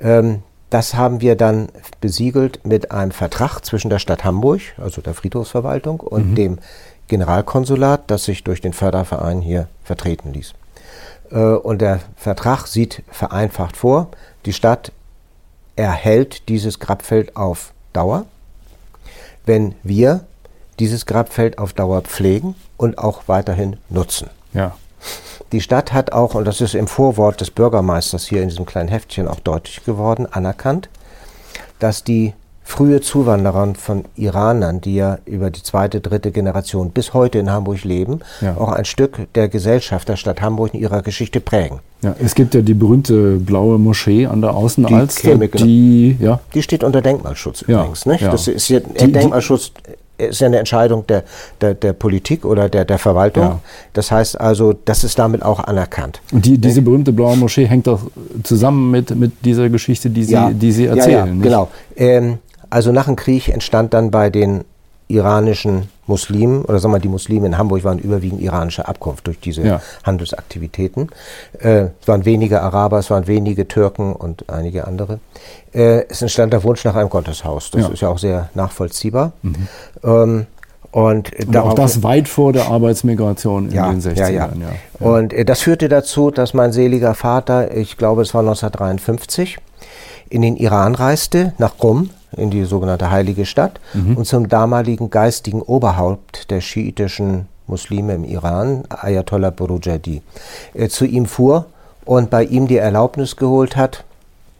Ähm, 0.00 0.42
das 0.70 0.94
haben 0.94 1.20
wir 1.20 1.34
dann 1.34 1.68
besiegelt 2.00 2.64
mit 2.64 2.90
einem 2.90 3.10
Vertrag 3.10 3.60
zwischen 3.64 3.88
der 3.88 3.98
Stadt 3.98 4.24
Hamburg, 4.24 4.60
also 4.76 5.00
der 5.00 5.14
Friedhofsverwaltung, 5.14 6.00
und 6.00 6.30
mhm. 6.30 6.34
dem 6.34 6.58
Generalkonsulat, 7.08 8.02
das 8.06 8.24
sich 8.24 8.44
durch 8.44 8.60
den 8.60 8.72
Förderverein 8.72 9.40
hier 9.40 9.68
vertreten 9.82 10.32
ließ. 10.32 10.54
Äh, 11.30 11.36
und 11.36 11.80
der 11.80 12.00
Vertrag 12.16 12.66
sieht 12.66 13.02
vereinfacht 13.10 13.76
vor, 13.76 14.08
die 14.46 14.52
Stadt 14.52 14.92
erhält 15.76 16.48
dieses 16.48 16.78
Grabfeld 16.78 17.36
auf 17.36 17.72
Dauer, 17.92 18.26
wenn 19.46 19.74
wir 19.82 20.24
dieses 20.78 21.06
Grabfeld 21.06 21.58
auf 21.58 21.72
Dauer 21.72 22.02
pflegen 22.02 22.54
und 22.76 22.98
auch 22.98 23.22
weiterhin 23.26 23.78
nutzen. 23.88 24.30
Ja. 24.52 24.76
Die 25.52 25.60
Stadt 25.60 25.92
hat 25.92 26.12
auch, 26.12 26.34
und 26.34 26.44
das 26.44 26.60
ist 26.60 26.74
im 26.74 26.86
Vorwort 26.86 27.40
des 27.40 27.50
Bürgermeisters 27.50 28.26
hier 28.26 28.42
in 28.42 28.48
diesem 28.48 28.66
kleinen 28.66 28.88
Heftchen 28.88 29.28
auch 29.28 29.40
deutlich 29.40 29.84
geworden, 29.84 30.26
anerkannt, 30.26 30.88
dass 31.78 32.04
die 32.04 32.34
frühe 32.68 33.00
Zuwanderer 33.00 33.72
von 33.74 34.04
Iranern, 34.14 34.82
die 34.82 34.96
ja 34.96 35.18
über 35.24 35.50
die 35.50 35.62
zweite, 35.62 36.02
dritte 36.02 36.30
Generation 36.30 36.90
bis 36.90 37.14
heute 37.14 37.38
in 37.38 37.50
Hamburg 37.50 37.82
leben, 37.82 38.20
ja. 38.42 38.56
auch 38.58 38.72
ein 38.72 38.84
Stück 38.84 39.26
der 39.34 39.48
Gesellschaft 39.48 40.06
der 40.08 40.16
Stadt 40.16 40.42
Hamburg 40.42 40.74
in 40.74 40.80
ihrer 40.80 41.00
Geschichte 41.00 41.40
prägen. 41.40 41.80
Ja, 42.02 42.14
es 42.22 42.34
gibt 42.34 42.54
ja 42.54 42.60
die 42.60 42.74
berühmte 42.74 43.38
blaue 43.38 43.78
Moschee 43.78 44.26
an 44.26 44.42
der 44.42 44.54
Außenalster, 44.54 45.36
die, 45.36 45.48
die, 45.48 46.16
ja. 46.20 46.40
die 46.52 46.62
steht 46.62 46.84
unter 46.84 47.00
Denkmalschutz 47.00 47.62
übrigens. 47.62 48.04
Nicht? 48.04 48.22
Das 48.22 48.46
ist 48.46 48.68
ja, 48.68 48.80
die, 48.80 49.12
Denkmalschutz 49.12 49.72
ist 50.18 50.40
ja 50.40 50.48
eine 50.48 50.58
Entscheidung 50.58 51.06
der, 51.06 51.24
der, 51.62 51.72
der 51.72 51.94
Politik 51.94 52.44
oder 52.44 52.68
der, 52.68 52.84
der 52.84 52.98
Verwaltung. 52.98 53.44
Ja. 53.44 53.60
Das 53.94 54.10
heißt 54.10 54.38
also, 54.38 54.74
das 54.84 55.04
ist 55.04 55.18
damit 55.18 55.42
auch 55.42 55.60
anerkannt. 55.60 56.20
Und 56.32 56.44
die, 56.44 56.58
diese 56.58 56.82
berühmte 56.82 57.12
blaue 57.12 57.36
Moschee 57.36 57.66
hängt 57.66 57.86
doch 57.86 58.02
zusammen 58.42 58.90
mit, 58.90 59.16
mit 59.16 59.32
dieser 59.42 59.70
Geschichte, 59.70 60.10
die 60.10 60.24
Sie, 60.24 60.34
ja. 60.34 60.50
die 60.50 60.70
Sie 60.70 60.84
erzählen. 60.84 61.38
Ja, 61.38 61.42
genau. 61.42 61.68
Ähm, 61.96 62.38
also 62.70 62.92
nach 62.92 63.06
dem 63.06 63.16
Krieg 63.16 63.48
entstand 63.48 63.94
dann 63.94 64.10
bei 64.10 64.30
den 64.30 64.64
iranischen 65.08 65.88
Muslimen, 66.06 66.64
oder 66.64 66.78
sagen 66.78 66.94
wir 66.94 67.00
die 67.00 67.08
Muslime 67.08 67.46
in 67.46 67.58
Hamburg 67.58 67.84
waren 67.84 67.98
überwiegend 67.98 68.40
iranischer 68.40 68.88
Abkunft 68.88 69.26
durch 69.26 69.40
diese 69.40 69.62
ja. 69.62 69.80
Handelsaktivitäten. 70.04 71.08
Äh, 71.58 71.88
es 72.00 72.08
waren 72.08 72.24
wenige 72.24 72.62
Araber, 72.62 72.98
es 72.98 73.10
waren 73.10 73.26
wenige 73.26 73.68
Türken 73.68 74.14
und 74.14 74.48
einige 74.50 74.86
andere. 74.86 75.18
Äh, 75.72 76.04
es 76.08 76.22
entstand 76.22 76.52
der 76.52 76.62
Wunsch 76.62 76.84
nach 76.84 76.94
einem 76.94 77.08
Gotteshaus. 77.08 77.70
Das 77.70 77.82
ja. 77.82 77.88
ist 77.88 78.00
ja 78.00 78.08
auch 78.08 78.18
sehr 78.18 78.50
nachvollziehbar. 78.54 79.32
Mhm. 79.42 79.68
Ähm, 80.04 80.46
und, 80.90 81.32
und 81.38 81.56
auch 81.56 81.74
das 81.74 82.02
weit 82.02 82.28
vor 82.28 82.54
der 82.54 82.68
Arbeitsmigration 82.68 83.68
in 83.68 83.74
ja, 83.74 83.90
den 83.90 84.00
60ern. 84.00 84.16
Ja, 84.16 84.30
ja. 84.30 84.48
ja. 85.00 85.06
Und 85.06 85.34
äh, 85.34 85.44
das 85.44 85.60
führte 85.60 85.88
dazu, 85.88 86.30
dass 86.30 86.54
mein 86.54 86.72
seliger 86.72 87.14
Vater, 87.14 87.74
ich 87.76 87.98
glaube 87.98 88.22
es 88.22 88.32
war 88.32 88.40
1953, 88.40 89.58
in 90.30 90.42
den 90.42 90.56
Iran 90.56 90.94
reiste, 90.94 91.52
nach 91.58 91.76
Qum, 91.78 92.10
in 92.36 92.50
die 92.50 92.64
sogenannte 92.64 93.10
Heilige 93.10 93.46
Stadt 93.46 93.80
mhm. 93.94 94.16
und 94.16 94.24
zum 94.26 94.48
damaligen 94.48 95.10
geistigen 95.10 95.62
Oberhaupt 95.62 96.50
der 96.50 96.60
schiitischen 96.60 97.48
Muslime 97.66 98.14
im 98.14 98.24
Iran, 98.24 98.84
Ayatollah 98.88 99.50
Burujadi, 99.50 100.22
äh, 100.74 100.88
zu 100.88 101.04
ihm 101.04 101.26
fuhr 101.26 101.66
und 102.04 102.30
bei 102.30 102.44
ihm 102.44 102.66
die 102.66 102.78
Erlaubnis 102.78 103.36
geholt 103.36 103.76
hat, 103.76 104.04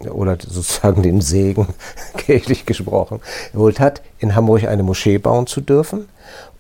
oder 0.08 0.36
sozusagen 0.40 1.02
den 1.02 1.20
Segen, 1.20 1.66
kirchlich 2.16 2.66
gesprochen, 2.66 3.20
geholt 3.52 3.80
hat, 3.80 4.02
in 4.18 4.34
Hamburg 4.34 4.64
eine 4.64 4.82
Moschee 4.82 5.18
bauen 5.18 5.46
zu 5.46 5.60
dürfen 5.60 6.08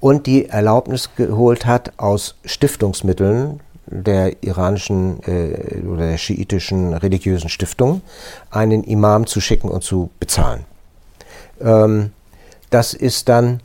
und 0.00 0.26
die 0.26 0.46
Erlaubnis 0.46 1.10
geholt 1.16 1.66
hat, 1.66 1.92
aus 1.98 2.34
Stiftungsmitteln 2.44 3.60
der 3.86 4.42
iranischen 4.42 5.22
äh, 5.24 5.80
oder 5.86 6.10
der 6.10 6.18
schiitischen 6.18 6.92
religiösen 6.94 7.48
Stiftung 7.48 8.02
einen 8.50 8.84
Imam 8.84 9.26
zu 9.26 9.40
schicken 9.40 9.68
und 9.68 9.82
zu 9.82 10.10
bezahlen. 10.20 10.64
Ähm, 11.60 12.12
das 12.70 12.94
ist 12.94 13.28
dann 13.28 13.60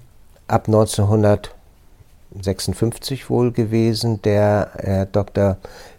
ab 0.47 0.67
1956 0.67 3.29
wohl 3.29 3.51
gewesen, 3.51 4.19
der 4.21 4.71
Herr 4.77 5.05
Dr. 5.05 5.57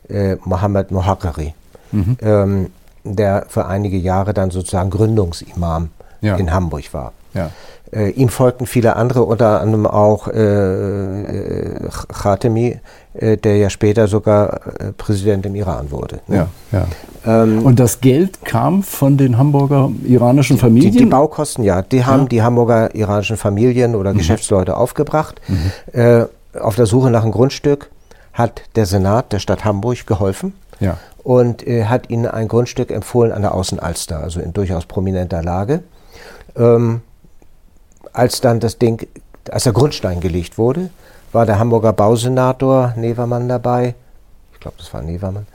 Äh, 0.08 0.36
Mohammed 0.44 0.90
Mohakari, 0.90 1.54
mhm. 1.92 2.16
ähm, 2.20 2.70
der 3.04 3.46
für 3.48 3.64
einige 3.66 3.96
Jahre 3.96 4.34
dann 4.34 4.50
sozusagen 4.50 4.90
Gründungsimam 4.90 5.90
ja. 6.20 6.36
in 6.36 6.52
Hamburg 6.52 6.92
war. 6.92 7.14
Ja. 7.34 7.50
Äh, 7.92 8.10
ihm 8.10 8.28
folgten 8.28 8.66
viele 8.66 8.96
andere, 8.96 9.22
unter 9.22 9.60
anderem 9.60 9.86
auch 9.86 10.26
äh, 10.26 10.32
äh, 10.32 11.88
Khatemi, 12.12 12.80
äh, 13.14 13.36
der 13.36 13.56
ja 13.58 13.70
später 13.70 14.08
sogar 14.08 14.60
äh, 14.80 14.92
Präsident 14.92 15.46
im 15.46 15.54
Iran 15.54 15.92
wurde. 15.92 16.20
Ne? 16.26 16.48
Ja, 16.72 16.86
ja. 17.24 17.42
Ähm, 17.42 17.64
Und 17.64 17.78
das 17.78 18.00
Geld 18.00 18.44
kam 18.44 18.82
von 18.82 19.16
den 19.16 19.38
Hamburger 19.38 19.90
iranischen 20.04 20.58
Familien? 20.58 20.92
Die, 20.92 20.98
die 20.98 21.06
Baukosten, 21.06 21.62
ja. 21.62 21.82
Die 21.82 22.04
haben 22.04 22.22
ja. 22.22 22.28
die 22.28 22.42
Hamburger 22.42 22.94
iranischen 22.94 23.36
Familien 23.36 23.94
oder 23.94 24.12
mhm. 24.12 24.18
Geschäftsleute 24.18 24.76
aufgebracht. 24.76 25.40
Mhm. 25.46 25.72
Äh, 25.92 26.24
auf 26.58 26.74
der 26.74 26.86
Suche 26.86 27.10
nach 27.10 27.22
einem 27.22 27.32
Grundstück 27.32 27.90
hat 28.32 28.62
der 28.74 28.86
Senat 28.86 29.32
der 29.32 29.38
Stadt 29.38 29.64
Hamburg 29.64 30.06
geholfen. 30.06 30.54
Ja. 30.80 30.96
Und 31.22 31.62
hat 31.62 32.10
ihnen 32.10 32.26
ein 32.26 32.48
Grundstück 32.48 32.90
empfohlen 32.90 33.32
an 33.32 33.40
der 33.40 33.54
Außenalster, 33.54 34.18
also 34.18 34.40
in 34.40 34.52
durchaus 34.52 34.84
prominenter 34.84 35.42
Lage. 35.42 35.82
Ähm, 36.54 37.00
als 38.12 38.40
dann 38.40 38.60
das 38.60 38.78
Ding, 38.78 39.06
als 39.50 39.64
der 39.64 39.72
Grundstein 39.72 40.20
gelegt 40.20 40.58
wurde, 40.58 40.90
war 41.32 41.46
der 41.46 41.58
Hamburger 41.58 41.92
Bausenator 41.92 42.94
Nevermann 42.96 43.48
dabei, 43.48 43.94
ich 44.52 44.60
glaube, 44.60 44.76
das 44.78 44.92
war 44.94 45.02
Nevermann, 45.02 45.46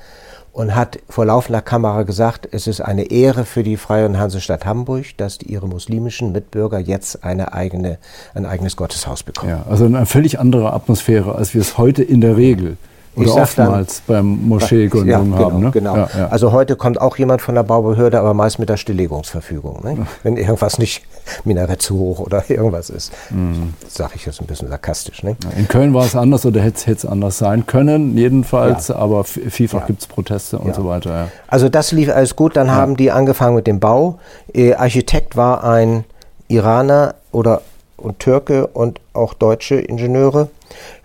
und 0.51 0.75
hat 0.75 0.99
vor 1.07 1.25
laufender 1.25 1.61
Kamera 1.61 2.03
gesagt, 2.03 2.47
es 2.51 2.67
ist 2.67 2.81
eine 2.81 3.11
Ehre 3.11 3.45
für 3.45 3.63
die 3.63 3.77
Freie 3.77 4.05
und 4.05 4.17
Hansestadt 4.19 4.65
Hamburg, 4.65 5.05
dass 5.17 5.37
die, 5.37 5.53
ihre 5.53 5.67
muslimischen 5.67 6.31
Mitbürger 6.31 6.79
jetzt 6.79 7.23
eine 7.23 7.53
eigene, 7.53 7.97
ein 8.33 8.45
eigenes 8.45 8.75
Gotteshaus 8.75 9.23
bekommen. 9.23 9.51
Ja, 9.51 9.65
also 9.69 9.85
eine 9.85 10.05
völlig 10.05 10.39
andere 10.39 10.73
Atmosphäre, 10.73 11.35
als 11.35 11.53
wir 11.53 11.61
es 11.61 11.77
heute 11.77 12.03
in 12.03 12.19
der 12.19 12.35
Regel 12.35 12.77
Oder 13.19 13.35
oftmals 13.35 14.01
dann, 14.07 14.15
beim 14.15 14.47
Moscheegründung 14.47 15.09
ja, 15.09 15.19
genau, 15.19 15.37
haben. 15.37 15.59
Ne? 15.59 15.71
Genau. 15.71 15.95
Ja, 15.95 16.09
ja. 16.17 16.27
Also 16.27 16.51
heute 16.51 16.75
kommt 16.75 16.99
auch 17.01 17.17
jemand 17.17 17.41
von 17.41 17.55
der 17.55 17.63
Baubehörde, 17.63 18.19
aber 18.19 18.33
meist 18.33 18.59
mit 18.59 18.69
der 18.69 18.77
Stilllegungsverfügung. 18.77 19.83
Ne? 19.83 20.07
Wenn 20.23 20.37
irgendwas 20.37 20.79
nicht 20.79 21.03
Minarett 21.43 21.81
zu 21.81 21.97
hoch 21.97 22.19
oder 22.19 22.49
irgendwas 22.49 22.89
ist. 22.89 23.11
Mhm. 23.29 23.73
Sage 23.87 24.13
ich 24.15 24.25
jetzt 24.25 24.41
ein 24.41 24.47
bisschen 24.47 24.69
sarkastisch. 24.69 25.23
Ne? 25.23 25.35
In 25.57 25.67
Köln 25.67 25.93
war 25.93 26.05
es 26.05 26.15
anders 26.15 26.45
oder 26.45 26.61
hätte 26.61 26.91
es 26.91 27.05
anders 27.05 27.37
sein 27.37 27.65
können, 27.65 28.17
jedenfalls, 28.17 28.91
aber 28.91 29.23
vielfach 29.23 29.85
gibt 29.87 30.01
es 30.01 30.07
Proteste 30.07 30.59
und 30.59 30.75
so 30.75 30.85
weiter. 30.85 31.27
Also 31.47 31.69
das 31.69 31.91
lief 31.91 32.09
alles 32.09 32.35
gut. 32.35 32.55
Dann 32.55 32.71
haben 32.71 32.97
die 32.97 33.11
angefangen 33.11 33.55
mit 33.55 33.67
dem 33.67 33.79
Bau. 33.79 34.19
Äh, 34.53 34.73
Architekt 34.73 35.35
war 35.35 35.63
ein 35.63 36.05
Iraner 36.47 37.15
oder 37.31 37.61
und 37.97 38.19
Türke 38.19 38.67
und 38.67 38.99
auch 39.13 39.33
deutsche 39.33 39.75
Ingenieure. 39.75 40.49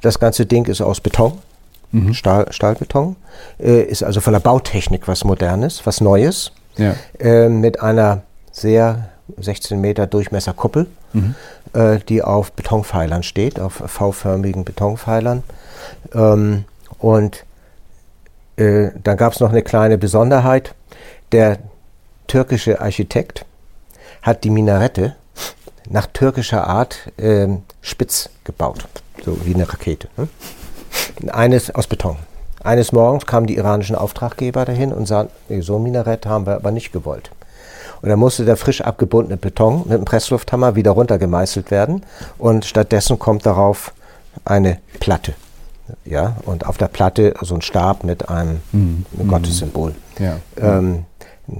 Das 0.00 0.18
ganze 0.18 0.46
Ding 0.46 0.66
ist 0.66 0.80
aus 0.80 1.00
Beton 1.00 1.32
mhm. 1.94 2.14
Stahl, 2.14 2.46
Stahlbeton. 2.50 3.16
Äh, 3.58 3.82
ist 3.82 4.02
also 4.02 4.20
von 4.20 4.32
der 4.32 4.40
Bautechnik 4.40 5.08
was 5.08 5.24
Modernes, 5.24 5.86
was 5.86 6.00
Neues. 6.00 6.52
Ja. 6.76 6.94
Äh, 7.18 7.48
mit 7.48 7.80
einer 7.80 8.22
sehr 8.52 9.10
16 9.38 9.80
Meter 9.80 10.06
Durchmesser 10.06 10.52
Kuppel, 10.52 10.86
mhm. 11.12 11.34
äh, 11.72 11.98
die 12.08 12.22
auf 12.22 12.52
Betonpfeilern 12.52 13.22
steht, 13.22 13.58
auf 13.58 13.82
V-förmigen 13.86 14.64
Betonpfeilern. 14.64 15.42
Ähm, 16.12 16.64
und 16.98 17.44
äh, 18.56 18.90
dann 19.02 19.16
gab 19.16 19.32
es 19.32 19.40
noch 19.40 19.50
eine 19.50 19.62
kleine 19.62 19.98
Besonderheit. 19.98 20.74
Der 21.32 21.58
türkische 22.26 22.80
Architekt 22.80 23.44
hat 24.22 24.44
die 24.44 24.50
Minarette 24.50 25.16
nach 25.88 26.06
türkischer 26.06 26.66
Art 26.66 27.10
ähm, 27.18 27.62
spitz 27.82 28.30
gebaut, 28.44 28.86
so 29.24 29.44
wie 29.44 29.54
eine 29.54 29.70
Rakete. 29.70 30.08
Ne? 30.16 30.28
Eines 31.32 31.74
aus 31.74 31.86
Beton. 31.86 32.16
Eines 32.62 32.92
Morgens 32.92 33.26
kamen 33.26 33.46
die 33.46 33.56
iranischen 33.56 33.94
Auftraggeber 33.94 34.64
dahin 34.64 34.92
und 34.92 35.06
sagten, 35.06 35.32
nee, 35.48 35.60
so 35.60 35.76
ein 35.76 35.82
Minarett 35.82 36.26
haben 36.26 36.46
wir 36.46 36.54
aber 36.54 36.70
nicht 36.70 36.92
gewollt. 36.92 37.30
Und 38.00 38.08
dann 38.08 38.18
musste 38.18 38.44
der 38.44 38.56
frisch 38.56 38.80
abgebundene 38.80 39.36
Beton 39.36 39.82
mit 39.84 39.92
einem 39.92 40.04
Presslufthammer 40.04 40.74
wieder 40.74 40.92
runtergemeißelt 40.92 41.70
werden 41.70 42.02
und 42.38 42.64
stattdessen 42.64 43.18
kommt 43.18 43.46
darauf 43.46 43.92
eine 44.44 44.78
Platte. 45.00 45.34
Ja, 46.04 46.36
und 46.46 46.66
auf 46.66 46.78
der 46.78 46.88
Platte 46.88 47.34
so 47.42 47.54
ein 47.54 47.60
Stab 47.60 48.04
mit 48.04 48.28
einem 48.30 48.60
mhm. 48.72 49.04
Gottessymbol. 49.28 49.94
Ja. 50.18 50.36
Ähm, 50.56 51.04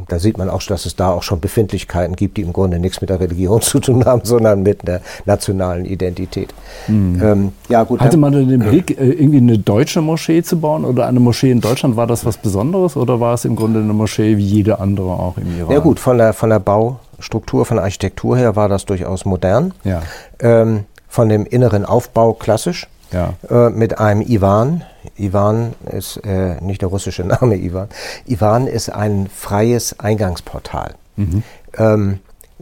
da 0.09 0.19
sieht 0.19 0.39
man 0.39 0.49
auch, 0.49 0.63
dass 0.63 0.87
es 0.87 0.97
da 0.97 1.11
auch 1.11 1.23
schon 1.23 1.41
Befindlichkeiten 1.41 2.17
gibt, 2.17 2.39
die 2.39 2.43
im 2.43 2.55
Grunde 2.55 2.79
nichts 2.79 3.01
mit 3.01 3.11
der 3.11 3.21
Religion 3.21 3.61
zu 3.61 3.81
tun 3.81 4.05
haben, 4.05 4.23
sondern 4.25 4.63
mit 4.63 4.87
der 4.87 5.01
nationalen 5.27 5.85
Identität. 5.85 6.55
Mhm. 6.89 7.23
Ähm, 7.23 7.53
ja, 7.69 7.85
gut, 7.85 8.01
Hatte 8.01 8.17
man 8.17 8.33
denn 8.33 8.49
den 8.49 8.61
Blick, 8.61 8.99
äh, 8.99 9.11
irgendwie 9.11 9.39
eine 9.39 9.59
deutsche 9.59 10.01
Moschee 10.01 10.43
zu 10.43 10.59
bauen 10.59 10.85
oder 10.85 11.07
eine 11.07 11.21
Moschee 11.21 11.51
in 11.51 11.61
Deutschland? 11.61 11.97
War 11.97 12.07
das 12.07 12.25
was 12.25 12.39
Besonderes 12.39 12.97
oder 12.97 13.21
war 13.21 13.35
es 13.35 13.45
im 13.45 13.57
Grunde 13.57 13.81
eine 13.81 13.93
Moschee 13.93 14.39
wie 14.39 14.45
jede 14.45 14.81
andere 14.81 15.11
auch 15.11 15.37
im 15.37 15.59
Iran? 15.59 15.71
Ja 15.71 15.79
gut, 15.81 16.01
von 16.01 16.17
der, 16.17 16.33
von 16.33 16.49
der 16.49 16.61
Baustruktur, 16.61 17.67
von 17.67 17.77
der 17.77 17.85
Architektur 17.85 18.39
her 18.39 18.57
war 18.57 18.69
das 18.69 18.87
durchaus 18.87 19.27
modern. 19.27 19.75
Ja. 19.85 20.03
Ähm, 20.41 20.85
von 21.09 21.29
dem 21.29 21.45
inneren 21.47 21.85
Aufbau 21.85 22.33
klassisch 22.33 22.89
ja. 23.13 23.35
äh, 23.49 23.71
mit 23.71 23.99
einem 23.99 24.23
Ivan. 24.23 24.83
Ivan 25.17 25.75
ist 25.91 26.19
äh, 26.25 26.61
nicht 26.61 26.83
der 26.83 26.89
russische 26.89 27.25
Name 27.25 27.57
Ivan. 27.57 27.89
Ivan 28.27 28.67
ist 28.67 28.89
ein 28.91 29.29
freies 29.35 29.99
Eingangsportal. 29.99 30.95
Mhm. 31.17 31.43
Ähm, 31.77 32.19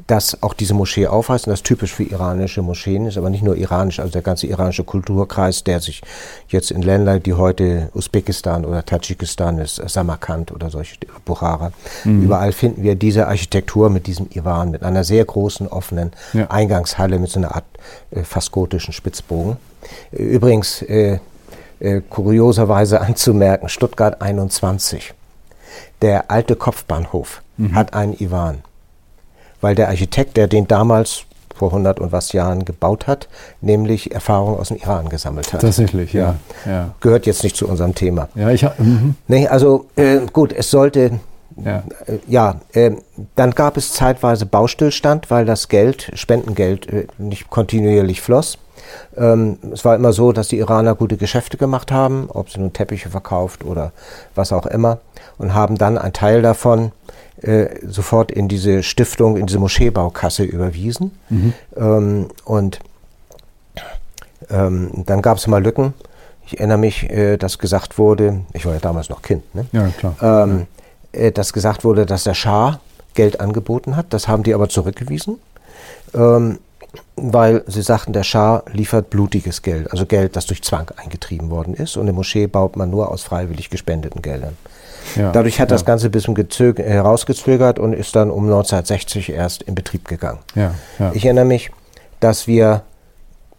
das 0.07 0.43
auch 0.43 0.55
diese 0.55 0.73
Moschee 0.73 1.07
aufweist 1.07 1.47
und 1.47 1.51
das 1.51 1.63
typisch 1.63 1.93
für 1.93 2.03
iranische 2.03 2.63
Moscheen 2.63 3.07
ist, 3.07 3.19
aber 3.19 3.29
nicht 3.29 3.43
nur 3.43 3.57
iranisch, 3.57 4.01
also 4.01 4.11
der 4.11 4.23
ganze 4.23 4.47
iranische 4.47 4.85
Kulturkreis, 4.85 5.65
der 5.65 5.81
sich 5.81 6.01
jetzt 6.49 6.71
in 6.71 6.81
Ländern, 6.81 7.23
die 7.23 7.35
heute 7.35 7.91
Usbekistan 7.95 8.65
oder 8.65 8.85
Tadschikistan 8.85 9.59
ist, 9.59 9.77
Samarkand 9.89 10.51
oder 10.51 10.71
solche, 10.71 10.97
Bukhara, 11.25 11.73
mhm. 12.05 12.25
überall 12.25 12.53
finden 12.53 12.83
wir 12.83 12.95
diese 12.95 13.29
Architektur 13.29 13.91
mit 13.91 14.07
diesem 14.07 14.29
Ivan, 14.33 14.71
mit 14.71 14.83
einer 14.83 15.05
sehr 15.05 15.25
großen 15.25 15.69
offenen 15.69 16.13
ja. 16.33 16.51
Eingangshalle 16.51 17.19
mit 17.19 17.31
so 17.31 17.39
einer 17.39 17.55
Art 17.55 17.65
äh, 18.13 18.23
fast 18.23 18.51
gotischen 18.51 18.95
Spitzbogen. 18.95 19.59
Übrigens, 20.11 20.81
äh, 20.83 21.19
äh, 21.83 22.01
kurioserweise 22.09 23.01
anzumerken, 23.01 23.69
Stuttgart 23.69 24.23
21. 24.23 25.15
Der 26.01 26.31
alte 26.31 26.57
Kopfbahnhof 26.57 27.43
mhm. 27.57 27.75
hat 27.75 27.95
einen 27.95 28.15
Ivan. 28.21 28.59
Weil 29.61 29.75
der 29.75 29.89
Architekt, 29.89 30.37
der 30.37 30.47
den 30.47 30.69
damals 30.69 31.25
vor 31.57 31.69
100 31.69 32.01
und 32.01 32.13
was 32.13 32.33
Jahren 32.33 32.65
gebaut 32.65 33.07
hat, 33.07 33.29
nämlich 33.61 34.13
Erfahrungen 34.13 34.59
aus 34.59 34.69
dem 34.69 34.79
Iran 34.79 35.09
gesammelt 35.09 35.53
hat. 35.53 35.61
Tatsächlich, 35.61 36.13
ja. 36.13 36.37
ja. 36.67 36.91
Gehört 37.01 37.27
jetzt 37.27 37.45
nicht 37.45 37.57
zu 37.57 37.69
unserem 37.69 37.95
Thema. 37.95 38.29
Ja, 38.35 38.51
ich 38.51 38.63
mhm. 38.79 39.15
nee, 39.29 39.47
also 39.47 39.87
äh, 39.97 40.21
gut, 40.33 40.53
es 40.53 40.71
sollte 40.71 41.21
ja, 41.65 41.83
äh, 42.07 42.19
ja 42.27 42.61
äh, 42.73 42.93
dann 43.37 43.53
gab 43.53 43.77
es 43.77 43.93
zeitweise 43.93 44.47
Baustillstand, 44.47 45.31
weil 45.31 45.45
das 45.45 45.69
Geld, 45.69 46.11
Spendengeld, 46.15 46.87
äh, 46.87 47.07
nicht 47.19 47.51
kontinuierlich 47.51 48.21
floss. 48.21 48.59
Ähm, 49.17 49.59
es 49.73 49.85
war 49.85 49.95
immer 49.95 50.13
so, 50.13 50.33
dass 50.33 50.49
die 50.49 50.59
Iraner 50.59 50.95
gute 50.95 51.17
Geschäfte 51.17 51.57
gemacht 51.57 51.93
haben, 51.93 52.29
ob 52.29 52.51
sie 52.51 52.61
nun 52.61 52.73
Teppiche 52.73 53.11
verkauft 53.11 53.65
oder 53.65 53.93
was 54.35 54.53
auch 54.53 54.67
immer, 54.67 54.99
und 55.39 55.55
haben 55.55 55.79
dann 55.79 55.99
einen 55.99 56.13
Teil 56.13 56.43
davon 56.43 56.93
äh, 57.41 57.69
sofort 57.87 58.31
in 58.31 58.49
diese 58.49 58.83
Stiftung, 58.83 59.37
in 59.37 59.47
diese 59.47 59.59
Moscheebaukasse 59.59 60.45
überwiesen. 60.45 61.13
Mhm. 61.29 61.53
Ähm, 61.77 62.29
und 62.45 62.79
ähm, 64.51 65.05
dann 65.07 65.23
gab 65.23 65.39
es 65.39 65.47
mal 65.47 65.63
Lücken. 65.63 65.95
Ich 66.47 66.59
erinnere 66.59 66.79
mich, 66.79 67.09
äh, 67.11 67.37
dass 67.37 67.59
gesagt 67.59 67.99
wurde, 67.99 68.41
ich 68.53 68.67
war 68.67 68.75
ja 68.75 68.81
damals 68.81 69.09
noch 69.09 69.23
Kind, 69.23 69.55
ne? 69.55 69.67
ja, 69.73 69.89
klar. 69.89 70.17
Ähm, 70.21 70.67
äh, 71.13 71.33
dass 71.33 71.53
gesagt 71.53 71.85
wurde, 71.85 72.07
dass 72.07 72.25
der 72.25 72.35
Schah 72.35 72.81
Geld 73.15 73.41
angeboten 73.41 73.97
hat. 73.97 74.07
Das 74.11 74.29
haben 74.29 74.43
die 74.43 74.55
aber 74.55 74.69
zurückgewiesen. 74.69 75.39
Ähm, 76.15 76.59
weil 77.17 77.63
sie 77.67 77.83
sagten, 77.83 78.13
der 78.13 78.23
Schah 78.23 78.63
liefert 78.73 79.11
blutiges 79.11 79.63
Geld, 79.63 79.91
also 79.91 80.07
Geld, 80.07 80.37
das 80.37 80.47
durch 80.47 80.63
Zwang 80.63 80.91
eingetrieben 80.97 81.51
worden 81.51 81.75
ist. 81.75 81.97
Und 81.97 82.03
eine 82.03 82.13
Moschee 82.13 82.47
baut 82.47 82.77
man 82.77 82.91
nur 82.91 83.11
aus 83.11 83.23
freiwillig 83.23 83.71
gespendeten 83.71 84.23
Geldern. 84.23 84.57
Ja, 85.17 85.33
Dadurch 85.33 85.61
hat 85.61 85.71
ja. 85.71 85.75
das 85.75 85.85
Ganze 85.85 86.07
ein 86.07 86.13
bisschen 86.13 86.37
herausgezögert 86.77 87.79
und 87.79 87.93
ist 87.93 88.15
dann 88.17 88.31
um 88.31 88.45
1960 88.45 89.31
erst 89.31 89.63
in 89.63 89.75
Betrieb 89.75 90.09
gegangen. 90.09 90.39
Ja, 90.55 90.75
ich 91.13 91.25
erinnere 91.25 91.45
mich, 91.45 91.71
dass 92.21 92.47
wir, 92.47 92.83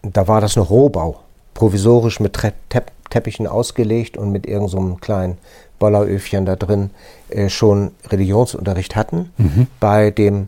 da 0.02 0.28
war 0.28 0.42
das 0.42 0.56
noch 0.56 0.70
Rohbau, 0.70 1.20
provisorisch 1.54 2.20
mit 2.20 2.34
Tre 2.34 2.54
Tepp 2.70 2.92
Teppichen 3.10 3.46
ausgelegt 3.46 4.18
und 4.18 4.32
mit 4.32 4.48
irgendeinem 4.48 4.90
so 4.90 4.96
kleinen 4.96 5.38
Bolleröfchen 5.78 6.46
da 6.46 6.56
drin 6.56 6.90
äh, 7.30 7.48
schon 7.48 7.92
Religionsunterricht 8.10 8.96
hatten. 8.96 9.32
Mhm. 9.38 9.68
Bei 9.80 10.10
dem 10.10 10.48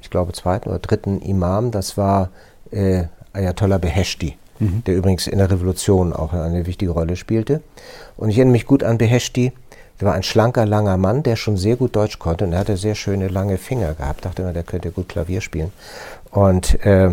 ich 0.00 0.10
glaube, 0.10 0.32
zweiten 0.32 0.68
oder 0.68 0.78
dritten 0.78 1.20
Imam. 1.20 1.70
Das 1.70 1.96
war 1.96 2.30
äh, 2.70 3.04
Ayatollah 3.32 3.78
Beheshti, 3.78 4.36
mhm. 4.58 4.82
der 4.84 4.96
übrigens 4.96 5.26
in 5.26 5.38
der 5.38 5.50
Revolution 5.50 6.12
auch 6.12 6.32
eine 6.32 6.66
wichtige 6.66 6.92
Rolle 6.92 7.16
spielte. 7.16 7.62
Und 8.16 8.30
ich 8.30 8.38
erinnere 8.38 8.52
mich 8.52 8.66
gut 8.66 8.82
an 8.82 8.98
Beheshti. 8.98 9.52
Der 10.00 10.08
war 10.08 10.14
ein 10.14 10.22
schlanker, 10.22 10.66
langer 10.66 10.98
Mann, 10.98 11.22
der 11.22 11.36
schon 11.36 11.56
sehr 11.56 11.76
gut 11.76 11.96
Deutsch 11.96 12.18
konnte 12.18 12.44
und 12.44 12.52
er 12.52 12.58
hatte 12.58 12.76
sehr 12.76 12.94
schöne, 12.94 13.28
lange 13.28 13.56
Finger 13.56 13.94
gehabt. 13.94 14.26
Dachte 14.26 14.42
immer, 14.42 14.52
der 14.52 14.62
könnte 14.62 14.90
gut 14.90 15.08
Klavier 15.08 15.40
spielen. 15.40 15.72
Und 16.30 16.84
äh, 16.84 17.12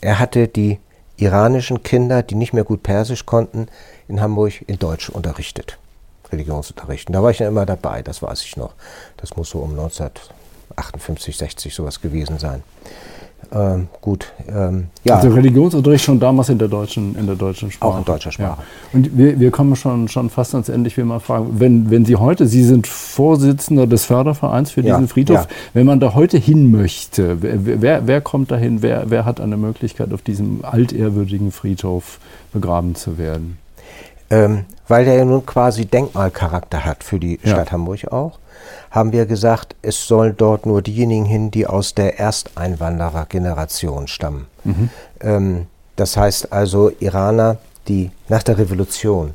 er 0.00 0.18
hatte 0.18 0.48
die 0.48 0.80
iranischen 1.16 1.82
Kinder, 1.82 2.22
die 2.22 2.34
nicht 2.34 2.52
mehr 2.52 2.64
gut 2.64 2.82
Persisch 2.82 3.26
konnten, 3.26 3.68
in 4.08 4.20
Hamburg 4.20 4.52
in 4.66 4.78
Deutsch 4.78 5.08
unterrichtet. 5.08 5.78
Religionsunterricht. 6.32 7.08
Und 7.08 7.12
da 7.12 7.22
war 7.22 7.30
ich 7.30 7.38
dann 7.38 7.48
immer 7.48 7.66
dabei, 7.66 8.02
das 8.02 8.22
weiß 8.22 8.42
ich 8.42 8.56
noch. 8.56 8.72
Das 9.16 9.36
muss 9.36 9.50
so 9.50 9.60
um 9.60 9.76
19 9.76 10.10
58, 10.74 11.36
60 11.36 11.74
sowas 11.74 12.00
gewesen 12.00 12.38
sein. 12.38 12.62
Ähm, 13.52 13.88
gut, 14.00 14.32
ähm, 14.48 14.88
ja. 15.04 15.16
Also 15.16 15.28
Religionsunterricht 15.28 16.04
schon 16.04 16.18
damals 16.18 16.48
in 16.48 16.58
der 16.58 16.68
deutschen, 16.68 17.16
in 17.16 17.26
der 17.26 17.36
deutschen 17.36 17.70
Sprache. 17.70 17.92
Auch 17.92 17.98
in 17.98 18.04
deutscher 18.04 18.32
Sprache. 18.32 18.62
Ja. 18.62 18.66
Und 18.92 19.16
wir, 19.16 19.38
wir 19.38 19.50
kommen 19.50 19.76
schon, 19.76 20.08
schon 20.08 20.30
fast 20.30 20.54
ans 20.54 20.68
Ende. 20.68 20.88
Ich 20.88 20.96
will 20.96 21.04
mal 21.04 21.20
fragen, 21.20 21.60
wenn, 21.60 21.90
wenn 21.90 22.04
Sie 22.04 22.16
heute, 22.16 22.46
Sie 22.46 22.64
sind 22.64 22.86
Vorsitzender 22.86 23.86
des 23.86 24.04
Fördervereins 24.04 24.72
für 24.72 24.82
diesen 24.82 25.02
ja, 25.02 25.06
Friedhof, 25.06 25.36
ja. 25.36 25.46
wenn 25.74 25.86
man 25.86 26.00
da 26.00 26.14
heute 26.14 26.38
hin 26.38 26.70
möchte, 26.72 27.40
wer, 27.40 27.82
wer, 27.82 28.06
wer 28.06 28.20
kommt 28.20 28.50
dahin, 28.50 28.82
wer, 28.82 29.10
wer 29.10 29.24
hat 29.24 29.40
eine 29.40 29.56
Möglichkeit, 29.56 30.12
auf 30.12 30.22
diesem 30.22 30.64
altehrwürdigen 30.64 31.52
Friedhof 31.52 32.18
begraben 32.52 32.96
zu 32.96 33.16
werden? 33.16 33.58
Ähm, 34.28 34.64
weil 34.88 35.04
der 35.04 35.14
ja 35.14 35.24
nun 35.24 35.46
quasi 35.46 35.86
Denkmalcharakter 35.86 36.84
hat 36.84 37.04
für 37.04 37.20
die 37.20 37.38
Stadt 37.44 37.70
Hamburg 37.70 38.08
auch 38.10 38.40
haben 38.96 39.12
wir 39.12 39.26
gesagt, 39.26 39.76
es 39.82 40.08
sollen 40.08 40.34
dort 40.36 40.64
nur 40.64 40.80
diejenigen 40.80 41.26
hin, 41.26 41.50
die 41.50 41.66
aus 41.66 41.94
der 41.94 42.18
Ersteinwanderergeneration 42.18 44.08
stammen. 44.08 44.46
Mhm. 44.64 44.90
Ähm, 45.20 45.66
das 45.96 46.16
heißt 46.16 46.52
also 46.52 46.90
Iraner, 46.98 47.58
die 47.88 48.10
nach 48.28 48.42
der 48.42 48.56
Revolution 48.58 49.34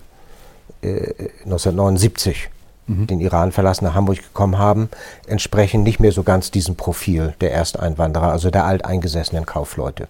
äh, 0.81 1.13
1979 1.45 2.49
mhm. 2.87 3.05
den 3.05 3.21
Iran 3.21 3.51
verlassen, 3.51 3.85
nach 3.85 3.93
Hamburg 3.93 4.17
gekommen 4.17 4.57
haben, 4.57 4.89
entsprechen 5.27 5.83
nicht 5.83 5.99
mehr 5.99 6.11
so 6.11 6.23
ganz 6.23 6.49
diesem 6.49 6.75
Profil 6.75 7.35
der 7.39 7.51
Ersteinwanderer, 7.51 8.31
also 8.31 8.49
der 8.49 8.65
alteingesessenen 8.65 9.45
Kaufleute. 9.45 10.07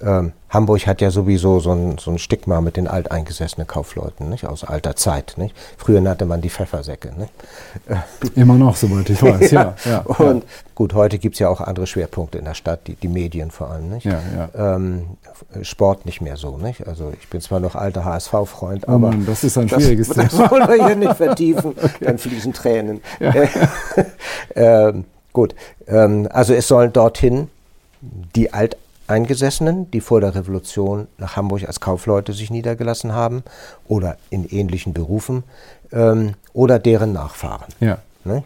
Ähm, 0.00 0.32
Hamburg 0.52 0.86
hat 0.86 1.00
ja 1.00 1.10
sowieso 1.10 1.60
so 1.60 1.72
ein, 1.72 1.96
so 1.98 2.10
ein 2.10 2.18
Stigma 2.18 2.60
mit 2.60 2.76
den 2.76 2.86
alteingesessenen 2.86 3.66
Kaufleuten, 3.66 4.28
nicht? 4.28 4.46
aus 4.46 4.64
alter 4.64 4.96
Zeit. 4.96 5.34
Nicht? 5.36 5.56
Früher 5.78 6.00
nannte 6.00 6.26
man 6.26 6.42
die 6.42 6.50
Pfeffersäcke. 6.50 7.12
Nicht? 7.16 7.32
Immer 8.36 8.54
noch, 8.54 8.76
soweit 8.76 9.08
ich 9.08 9.22
weiß, 9.22 9.50
ja. 9.50 9.74
ja, 9.84 9.90
ja 9.90 9.98
und 10.00 10.44
gut, 10.74 10.92
heute 10.92 11.18
gibt 11.18 11.36
es 11.36 11.38
ja 11.38 11.48
auch 11.48 11.60
andere 11.60 11.86
Schwerpunkte 11.86 12.38
in 12.38 12.44
der 12.44 12.54
Stadt, 12.54 12.86
die, 12.86 12.96
die 12.96 13.08
Medien 13.08 13.50
vor 13.50 13.70
allem. 13.70 13.88
Nicht? 13.88 14.04
Ja, 14.04 14.20
ja. 14.36 14.76
Ähm, 14.76 15.16
Sport 15.62 16.04
nicht 16.04 16.20
mehr 16.20 16.36
so. 16.36 16.58
Nicht? 16.58 16.86
Also 16.86 17.12
ich 17.18 17.28
bin 17.28 17.40
zwar 17.40 17.60
noch 17.60 17.74
alter 17.74 18.04
HSV-Freund, 18.04 18.84
oh 18.86 18.92
aber 18.92 19.10
Mann, 19.10 19.24
das 19.24 19.44
ist 19.44 19.56
ein 19.56 19.68
schwieriges 19.68 20.08
Thema. 20.10 20.24
Das 20.24 20.50
wollen 20.50 20.68
wir 20.68 20.86
hier 20.86 20.96
nicht 20.96 21.16
vertiefen, 21.16 21.74
okay. 21.76 22.04
dann 22.04 22.18
fließen 22.18 22.52
Tränen. 22.52 23.00
Ja. 23.20 23.32
ähm, 24.54 25.04
gut, 25.32 25.54
ähm, 25.86 26.28
also 26.30 26.52
es 26.52 26.68
sollen 26.68 26.92
dorthin 26.92 27.48
die 28.34 28.52
Alteingesessenen, 29.06 29.90
die 29.90 30.00
vor 30.00 30.20
der 30.20 30.34
Revolution 30.34 31.08
nach 31.18 31.36
Hamburg 31.36 31.66
als 31.66 31.80
Kaufleute 31.80 32.32
sich 32.32 32.50
niedergelassen 32.50 33.12
haben 33.12 33.42
oder 33.86 34.16
in 34.30 34.48
ähnlichen 34.48 34.92
Berufen 34.92 35.44
ähm, 35.92 36.34
oder 36.52 36.78
deren 36.78 37.12
Nachfahren. 37.12 37.66
Ja. 37.80 37.98
Ne? 38.24 38.44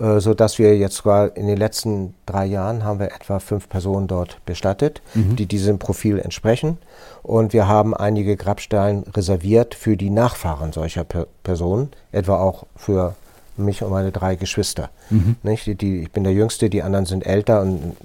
Äh, 0.00 0.20
so 0.20 0.34
dass 0.34 0.58
wir 0.58 0.76
jetzt 0.76 0.96
sogar 0.96 1.36
in 1.36 1.46
den 1.46 1.58
letzten 1.58 2.14
drei 2.24 2.46
Jahren 2.46 2.84
haben 2.84 2.98
wir 2.98 3.12
etwa 3.12 3.38
fünf 3.38 3.68
Personen 3.68 4.06
dort 4.06 4.44
bestattet, 4.46 5.02
mhm. 5.14 5.36
die 5.36 5.46
diesem 5.46 5.78
Profil 5.78 6.18
entsprechen. 6.18 6.78
Und 7.22 7.52
wir 7.52 7.68
haben 7.68 7.94
einige 7.94 8.36
Grabsteine 8.36 9.04
reserviert 9.14 9.74
für 9.74 9.96
die 9.96 10.10
Nachfahren 10.10 10.72
solcher 10.72 11.04
per 11.04 11.26
Personen, 11.42 11.90
etwa 12.10 12.38
auch 12.38 12.66
für 12.74 13.14
mich 13.56 13.82
und 13.82 13.90
meine 13.90 14.12
drei 14.12 14.36
Geschwister. 14.36 14.88
Mhm. 15.10 15.36
Nicht? 15.42 15.80
Die, 15.80 16.02
ich 16.02 16.10
bin 16.10 16.24
der 16.24 16.32
Jüngste, 16.32 16.70
die 16.70 16.82
anderen 16.82 17.06
sind 17.06 17.26
älter 17.26 17.60
und 17.60 17.96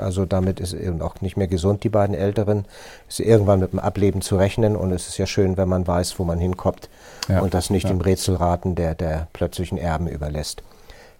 also 0.00 0.24
damit 0.24 0.60
ist 0.60 0.72
eben 0.72 1.00
auch 1.02 1.20
nicht 1.20 1.36
mehr 1.36 1.48
gesund, 1.48 1.84
die 1.84 1.88
beiden 1.88 2.14
Älteren. 2.14 2.64
Ist 3.08 3.20
irgendwann 3.20 3.60
mit 3.60 3.72
dem 3.72 3.78
Ableben 3.78 4.20
zu 4.20 4.36
rechnen 4.36 4.76
und 4.76 4.92
es 4.92 5.08
ist 5.08 5.18
ja 5.18 5.26
schön, 5.26 5.56
wenn 5.56 5.68
man 5.68 5.86
weiß, 5.86 6.18
wo 6.18 6.24
man 6.24 6.38
hinkommt 6.38 6.88
ja. 7.28 7.40
und 7.40 7.54
das 7.54 7.70
nicht 7.70 7.84
ja. 7.84 7.90
dem 7.90 8.00
Rätselraten 8.00 8.74
der, 8.74 8.94
der 8.94 9.28
plötzlichen 9.32 9.78
Erben 9.78 10.08
überlässt. 10.08 10.62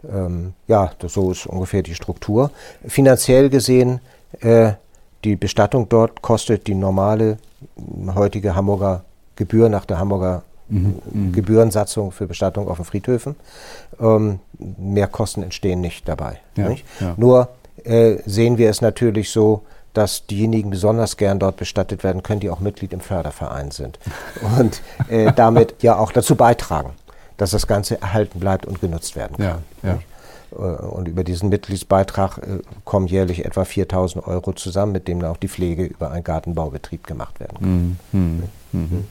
Ähm, 0.08 0.54
ja, 0.66 0.92
das, 0.98 1.14
so 1.14 1.32
ist 1.32 1.46
ungefähr 1.46 1.82
die 1.82 1.94
Struktur. 1.94 2.50
Finanziell 2.86 3.50
gesehen, 3.50 4.00
äh, 4.40 4.72
die 5.24 5.36
Bestattung 5.36 5.88
dort 5.88 6.22
kostet 6.22 6.66
die 6.66 6.74
normale 6.74 7.38
heutige 8.14 8.54
Hamburger 8.54 9.04
Gebühr 9.36 9.68
nach 9.68 9.84
der 9.84 9.98
Hamburger 9.98 10.42
mhm, 10.68 11.00
mhm. 11.12 11.32
Gebührensatzung 11.32 12.12
für 12.12 12.26
Bestattung 12.26 12.68
auf 12.68 12.76
den 12.76 12.84
Friedhöfen. 12.84 13.36
Ähm, 14.00 14.40
mehr 14.58 15.06
Kosten 15.06 15.42
entstehen 15.42 15.80
nicht 15.80 16.08
dabei. 16.08 16.40
Ja, 16.56 16.68
nicht? 16.68 16.84
Ja. 17.00 17.14
Nur 17.16 17.48
äh, 17.84 18.18
sehen 18.26 18.58
wir 18.58 18.70
es 18.70 18.80
natürlich 18.80 19.30
so, 19.30 19.62
dass 19.94 20.26
diejenigen 20.26 20.70
besonders 20.70 21.16
gern 21.16 21.38
dort 21.38 21.56
bestattet 21.56 22.04
werden 22.04 22.22
können, 22.22 22.40
die 22.40 22.50
auch 22.50 22.60
Mitglied 22.60 22.92
im 22.92 23.00
Förderverein 23.00 23.70
sind 23.70 23.98
und 24.58 24.80
äh, 25.08 25.32
damit 25.36 25.82
ja 25.82 25.96
auch 25.98 26.12
dazu 26.12 26.36
beitragen, 26.36 26.90
dass 27.36 27.50
das 27.50 27.66
Ganze 27.66 28.00
erhalten 28.00 28.38
bleibt 28.38 28.66
und 28.66 28.80
genutzt 28.80 29.16
werden 29.16 29.36
kann. 29.38 29.62
Ja, 29.82 29.90
ja. 29.90 29.98
Äh, 30.52 30.56
und 30.56 31.08
über 31.08 31.24
diesen 31.24 31.48
Mitgliedsbeitrag 31.48 32.38
äh, 32.38 32.58
kommen 32.84 33.06
jährlich 33.06 33.44
etwa 33.44 33.64
4000 33.64 34.26
Euro 34.26 34.52
zusammen, 34.52 34.92
mit 34.92 35.08
dem 35.08 35.20
dann 35.20 35.30
auch 35.30 35.36
die 35.36 35.48
Pflege 35.48 35.84
über 35.84 36.10
einen 36.10 36.24
Gartenbaubetrieb 36.24 37.06
gemacht 37.06 37.40
werden 37.40 37.58
kann. 37.58 37.98
Mhm. 38.12 38.40
Mhm. 38.40 38.42
mhm. 38.72 39.04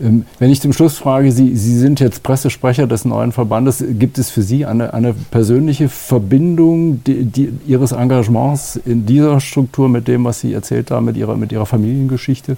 Ähm, 0.00 0.26
wenn 0.38 0.50
ich 0.50 0.60
zum 0.60 0.72
Schluss 0.72 0.98
frage, 0.98 1.32
Sie, 1.32 1.56
Sie 1.56 1.78
sind 1.78 2.00
jetzt 2.00 2.22
Pressesprecher 2.22 2.86
des 2.86 3.04
neuen 3.04 3.32
Verbandes, 3.32 3.84
gibt 3.86 4.18
es 4.18 4.30
für 4.30 4.42
Sie 4.42 4.64
eine, 4.66 4.94
eine 4.94 5.14
persönliche 5.14 5.88
Verbindung 5.88 7.02
die, 7.04 7.24
die, 7.24 7.52
Ihres 7.66 7.92
Engagements 7.92 8.76
in 8.76 9.06
dieser 9.06 9.40
Struktur 9.40 9.88
mit 9.88 10.08
dem, 10.08 10.24
was 10.24 10.40
Sie 10.40 10.52
erzählt 10.52 10.90
haben, 10.90 11.06
mit 11.06 11.16
Ihrer, 11.16 11.36
mit 11.36 11.52
Ihrer 11.52 11.66
Familiengeschichte? 11.66 12.56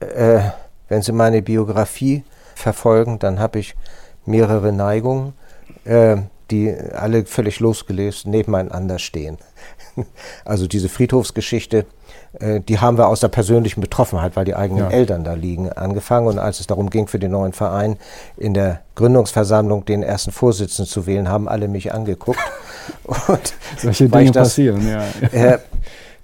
Äh, 0.00 0.40
wenn 0.88 1.02
Sie 1.02 1.12
meine 1.12 1.42
Biografie 1.42 2.24
verfolgen, 2.54 3.18
dann 3.18 3.38
habe 3.38 3.58
ich 3.58 3.74
mehrere 4.26 4.72
Neigungen, 4.72 5.32
äh, 5.84 6.16
die 6.50 6.74
alle 6.94 7.24
völlig 7.26 7.60
losgelöst 7.60 8.26
nebeneinander 8.26 8.98
stehen. 8.98 9.38
also 10.44 10.66
diese 10.66 10.88
Friedhofsgeschichte 10.88 11.86
die 12.38 12.78
haben 12.78 12.96
wir 12.96 13.08
aus 13.08 13.20
der 13.20 13.28
persönlichen 13.28 13.80
Betroffenheit, 13.80 14.36
weil 14.36 14.44
die 14.44 14.54
eigenen 14.54 14.84
ja. 14.84 14.90
Eltern 14.90 15.24
da 15.24 15.34
liegen, 15.34 15.72
angefangen. 15.72 16.28
Und 16.28 16.38
als 16.38 16.60
es 16.60 16.68
darum 16.68 16.88
ging, 16.88 17.08
für 17.08 17.18
den 17.18 17.32
neuen 17.32 17.52
Verein 17.52 17.96
in 18.36 18.54
der 18.54 18.82
Gründungsversammlung 18.94 19.84
den 19.84 20.04
ersten 20.04 20.30
Vorsitzenden 20.30 20.88
zu 20.88 21.06
wählen, 21.06 21.28
haben 21.28 21.48
alle 21.48 21.66
mich 21.66 21.92
angeguckt. 21.92 22.38
Und 23.04 23.54
Solche 23.78 24.08
Dinge 24.08 24.30
das, 24.30 24.50
passieren, 24.50 24.88
ja. 24.88 25.02
Äh, 25.32 25.58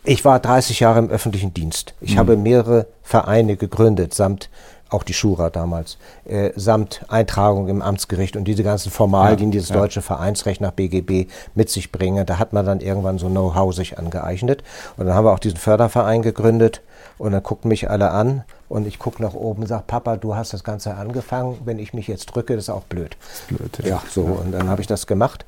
ich 0.04 0.24
war 0.24 0.38
30 0.38 0.78
Jahre 0.78 1.00
im 1.00 1.10
öffentlichen 1.10 1.52
Dienst. 1.52 1.94
Ich 2.00 2.14
mhm. 2.14 2.18
habe 2.20 2.36
mehrere 2.36 2.86
Vereine 3.02 3.56
gegründet, 3.56 4.14
samt 4.14 4.48
auch 4.88 5.02
die 5.02 5.14
Schura 5.14 5.50
damals, 5.50 5.98
äh, 6.24 6.50
samt 6.54 7.04
Eintragung 7.08 7.68
im 7.68 7.82
Amtsgericht 7.82 8.36
und 8.36 8.44
diese 8.44 8.62
ganzen 8.62 8.90
Formalien, 8.90 9.50
die 9.50 9.58
das 9.58 9.70
ja. 9.70 9.76
deutsche 9.76 10.02
Vereinsrecht 10.02 10.60
nach 10.60 10.70
BGB 10.70 11.28
mit 11.54 11.70
sich 11.70 11.90
bringen. 11.90 12.24
Da 12.24 12.38
hat 12.38 12.52
man 12.52 12.64
dann 12.64 12.80
irgendwann 12.80 13.18
so 13.18 13.28
Know-how 13.28 13.74
sich 13.74 13.98
angeeignet. 13.98 14.62
Und 14.96 15.06
dann 15.06 15.14
haben 15.14 15.24
wir 15.24 15.32
auch 15.32 15.38
diesen 15.40 15.58
Förderverein 15.58 16.22
gegründet 16.22 16.82
und 17.18 17.32
dann 17.32 17.42
gucken 17.42 17.68
mich 17.68 17.90
alle 17.90 18.10
an 18.10 18.44
und 18.68 18.86
ich 18.86 18.98
gucke 18.98 19.22
nach 19.22 19.34
oben 19.34 19.62
und 19.62 19.68
sage, 19.68 19.84
Papa, 19.86 20.16
du 20.16 20.34
hast 20.34 20.52
das 20.52 20.64
Ganze 20.64 20.94
angefangen. 20.94 21.58
Wenn 21.64 21.78
ich 21.78 21.94
mich 21.94 22.08
jetzt 22.08 22.26
drücke, 22.26 22.54
das 22.54 22.64
ist 22.64 22.70
auch 22.70 22.82
blöd. 22.84 23.16
Das 23.20 23.40
ist 23.40 23.46
blöd 23.48 23.78
ja. 23.82 23.88
ja, 23.96 24.02
so. 24.10 24.22
Und 24.22 24.52
dann 24.52 24.68
habe 24.68 24.80
ich 24.80 24.86
das 24.86 25.06
gemacht. 25.06 25.44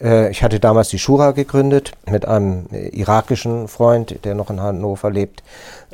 Äh, 0.00 0.30
ich 0.30 0.42
hatte 0.42 0.58
damals 0.58 0.88
die 0.88 0.98
Schura 0.98 1.32
gegründet 1.32 1.92
mit 2.10 2.26
einem 2.26 2.66
äh, 2.72 2.88
irakischen 2.88 3.68
Freund, 3.68 4.24
der 4.24 4.34
noch 4.34 4.48
in 4.48 4.60
Hannover 4.60 5.10
lebt. 5.10 5.42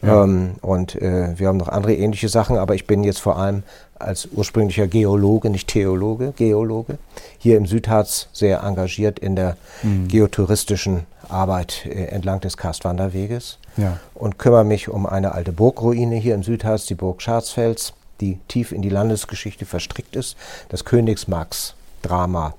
Ja. 0.02 0.22
Ähm, 0.22 0.54
und 0.60 0.94
äh, 0.94 1.38
wir 1.38 1.48
haben 1.48 1.56
noch 1.56 1.68
andere 1.68 1.94
ähnliche 1.94 2.28
Sachen, 2.28 2.56
aber 2.56 2.74
ich 2.74 2.86
bin 2.86 3.02
jetzt 3.02 3.20
vor 3.20 3.38
allem 3.38 3.64
als 3.98 4.28
ursprünglicher 4.30 4.86
Geologe, 4.86 5.50
nicht 5.50 5.68
Theologe, 5.68 6.32
Geologe, 6.36 6.98
hier 7.38 7.56
im 7.56 7.66
Südharz 7.66 8.28
sehr 8.32 8.62
engagiert 8.62 9.18
in 9.18 9.34
der 9.34 9.56
mhm. 9.82 10.06
geotouristischen 10.06 11.06
Arbeit 11.28 11.86
äh, 11.86 12.04
entlang 12.04 12.40
des 12.40 12.56
Karstwanderweges 12.56 13.58
ja. 13.78 13.98
und 14.14 14.38
kümmere 14.38 14.64
mich 14.64 14.88
um 14.88 15.06
eine 15.06 15.32
alte 15.32 15.52
Burgruine 15.52 16.16
hier 16.16 16.34
im 16.34 16.42
Südharz, 16.42 16.86
die 16.86 16.94
Burg 16.94 17.22
Scharzfels, 17.22 17.94
die 18.20 18.38
tief 18.48 18.72
in 18.72 18.82
die 18.82 18.90
Landesgeschichte 18.90 19.64
verstrickt 19.64 20.16
ist. 20.16 20.36
Das 20.68 20.84
Königsmarks-Drama 20.84 22.54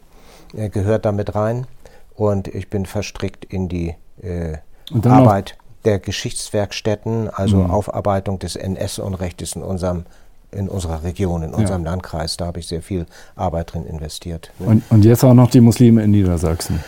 äh, 0.56 0.70
gehört 0.70 1.06
damit 1.06 1.36
rein 1.36 1.68
und 2.16 2.48
ich 2.48 2.70
bin 2.70 2.86
verstrickt 2.86 3.46
in 3.46 3.70
die 3.70 3.96
äh, 4.22 4.58
Arbeit 5.04 5.58
der 5.86 6.00
Geschichtswerkstätten, 6.00 7.30
also 7.30 7.58
mhm. 7.58 7.72
Aufarbeitung 7.72 8.40
des 8.40 8.56
NS-Unrechtes 8.56 9.56
in 9.56 9.64
unserem 9.64 10.06
in 10.52 10.68
unserer 10.68 11.04
Region, 11.04 11.44
in 11.44 11.54
unserem 11.54 11.84
ja. 11.86 11.92
Landkreis. 11.92 12.38
Da 12.38 12.48
habe 12.48 12.60
ich 12.60 12.68
sehr 12.68 12.82
viel 12.82 13.06
Arbeit 13.36 13.74
drin 13.74 13.86
investiert. 13.86 14.52
Ne? 14.58 14.66
Und, 14.66 14.84
und, 14.90 15.06
jetzt 15.06 15.24
auch 15.24 15.36
noch 15.36 15.50
die 15.50 15.62
Muslime 15.62 16.04
in 16.04 16.10
Niedersachsen. 16.10 16.84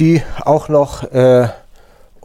Die 0.00 0.22
auch 0.44 0.68
noch, 0.68 1.02
äh, 1.12 1.48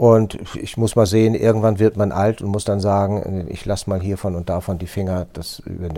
und 0.02 0.40
ich 0.60 0.78
muss 0.78 0.96
mal 0.96 1.06
sehen, 1.06 1.36
irgendwann 1.36 1.78
wird 1.78 1.96
man 1.96 2.12
alt 2.12 2.42
und 2.42 2.50
muss 2.50 2.66
dann 2.66 2.80
sagen, 2.80 3.46
ich 3.50 3.66
lasse 3.66 3.88
mal 3.88 4.02
hiervon 4.02 4.34
und 4.34 4.50
davon 4.50 4.80
die 4.80 4.88
Finger, 4.88 5.28
das 5.34 5.60
über, 5.60 5.92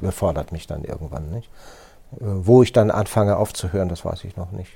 überfordert 0.00 0.50
mich 0.50 0.66
dann 0.66 0.82
irgendwann. 0.82 1.30
Nicht? 1.30 1.48
Äh, 2.14 2.24
wo 2.24 2.64
ich 2.64 2.72
dann 2.72 2.90
anfange 2.90 3.36
aufzuhören, 3.36 3.88
das 3.88 4.04
weiß 4.04 4.24
ich 4.24 4.36
noch 4.36 4.50
nicht. 4.50 4.72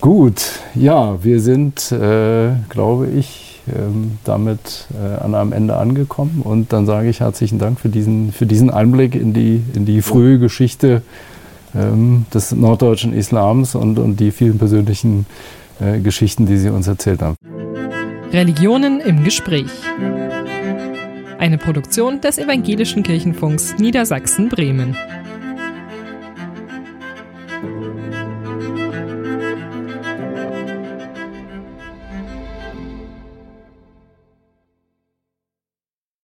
Gut, 0.00 0.60
ja, 0.76 1.20
wir 1.24 1.40
sind, 1.40 1.90
äh, 1.90 2.52
glaube 2.68 3.08
ich, 3.08 3.62
ähm, 3.68 4.18
damit 4.22 4.86
äh, 4.94 5.24
an 5.24 5.34
einem 5.34 5.52
Ende 5.52 5.76
angekommen. 5.76 6.42
Und 6.44 6.72
dann 6.72 6.86
sage 6.86 7.08
ich 7.08 7.18
herzlichen 7.18 7.58
Dank 7.58 7.80
für 7.80 7.88
diesen, 7.88 8.30
für 8.30 8.46
diesen 8.46 8.70
Einblick 8.70 9.16
in 9.16 9.32
die, 9.32 9.60
in 9.74 9.86
die 9.86 10.02
frühe 10.02 10.38
Geschichte 10.38 11.02
ähm, 11.74 12.26
des 12.32 12.52
norddeutschen 12.52 13.12
Islams 13.12 13.74
und, 13.74 13.98
und 13.98 14.20
die 14.20 14.30
vielen 14.30 14.58
persönlichen 14.58 15.26
äh, 15.80 15.98
Geschichten, 15.98 16.46
die 16.46 16.58
Sie 16.58 16.68
uns 16.68 16.86
erzählt 16.86 17.22
haben. 17.22 17.34
Religionen 18.32 19.00
im 19.00 19.24
Gespräch. 19.24 19.70
Eine 21.38 21.58
Produktion 21.58 22.20
des 22.20 22.38
Evangelischen 22.38 23.02
Kirchenfunks 23.02 23.76
Niedersachsen-Bremen. 23.78 24.96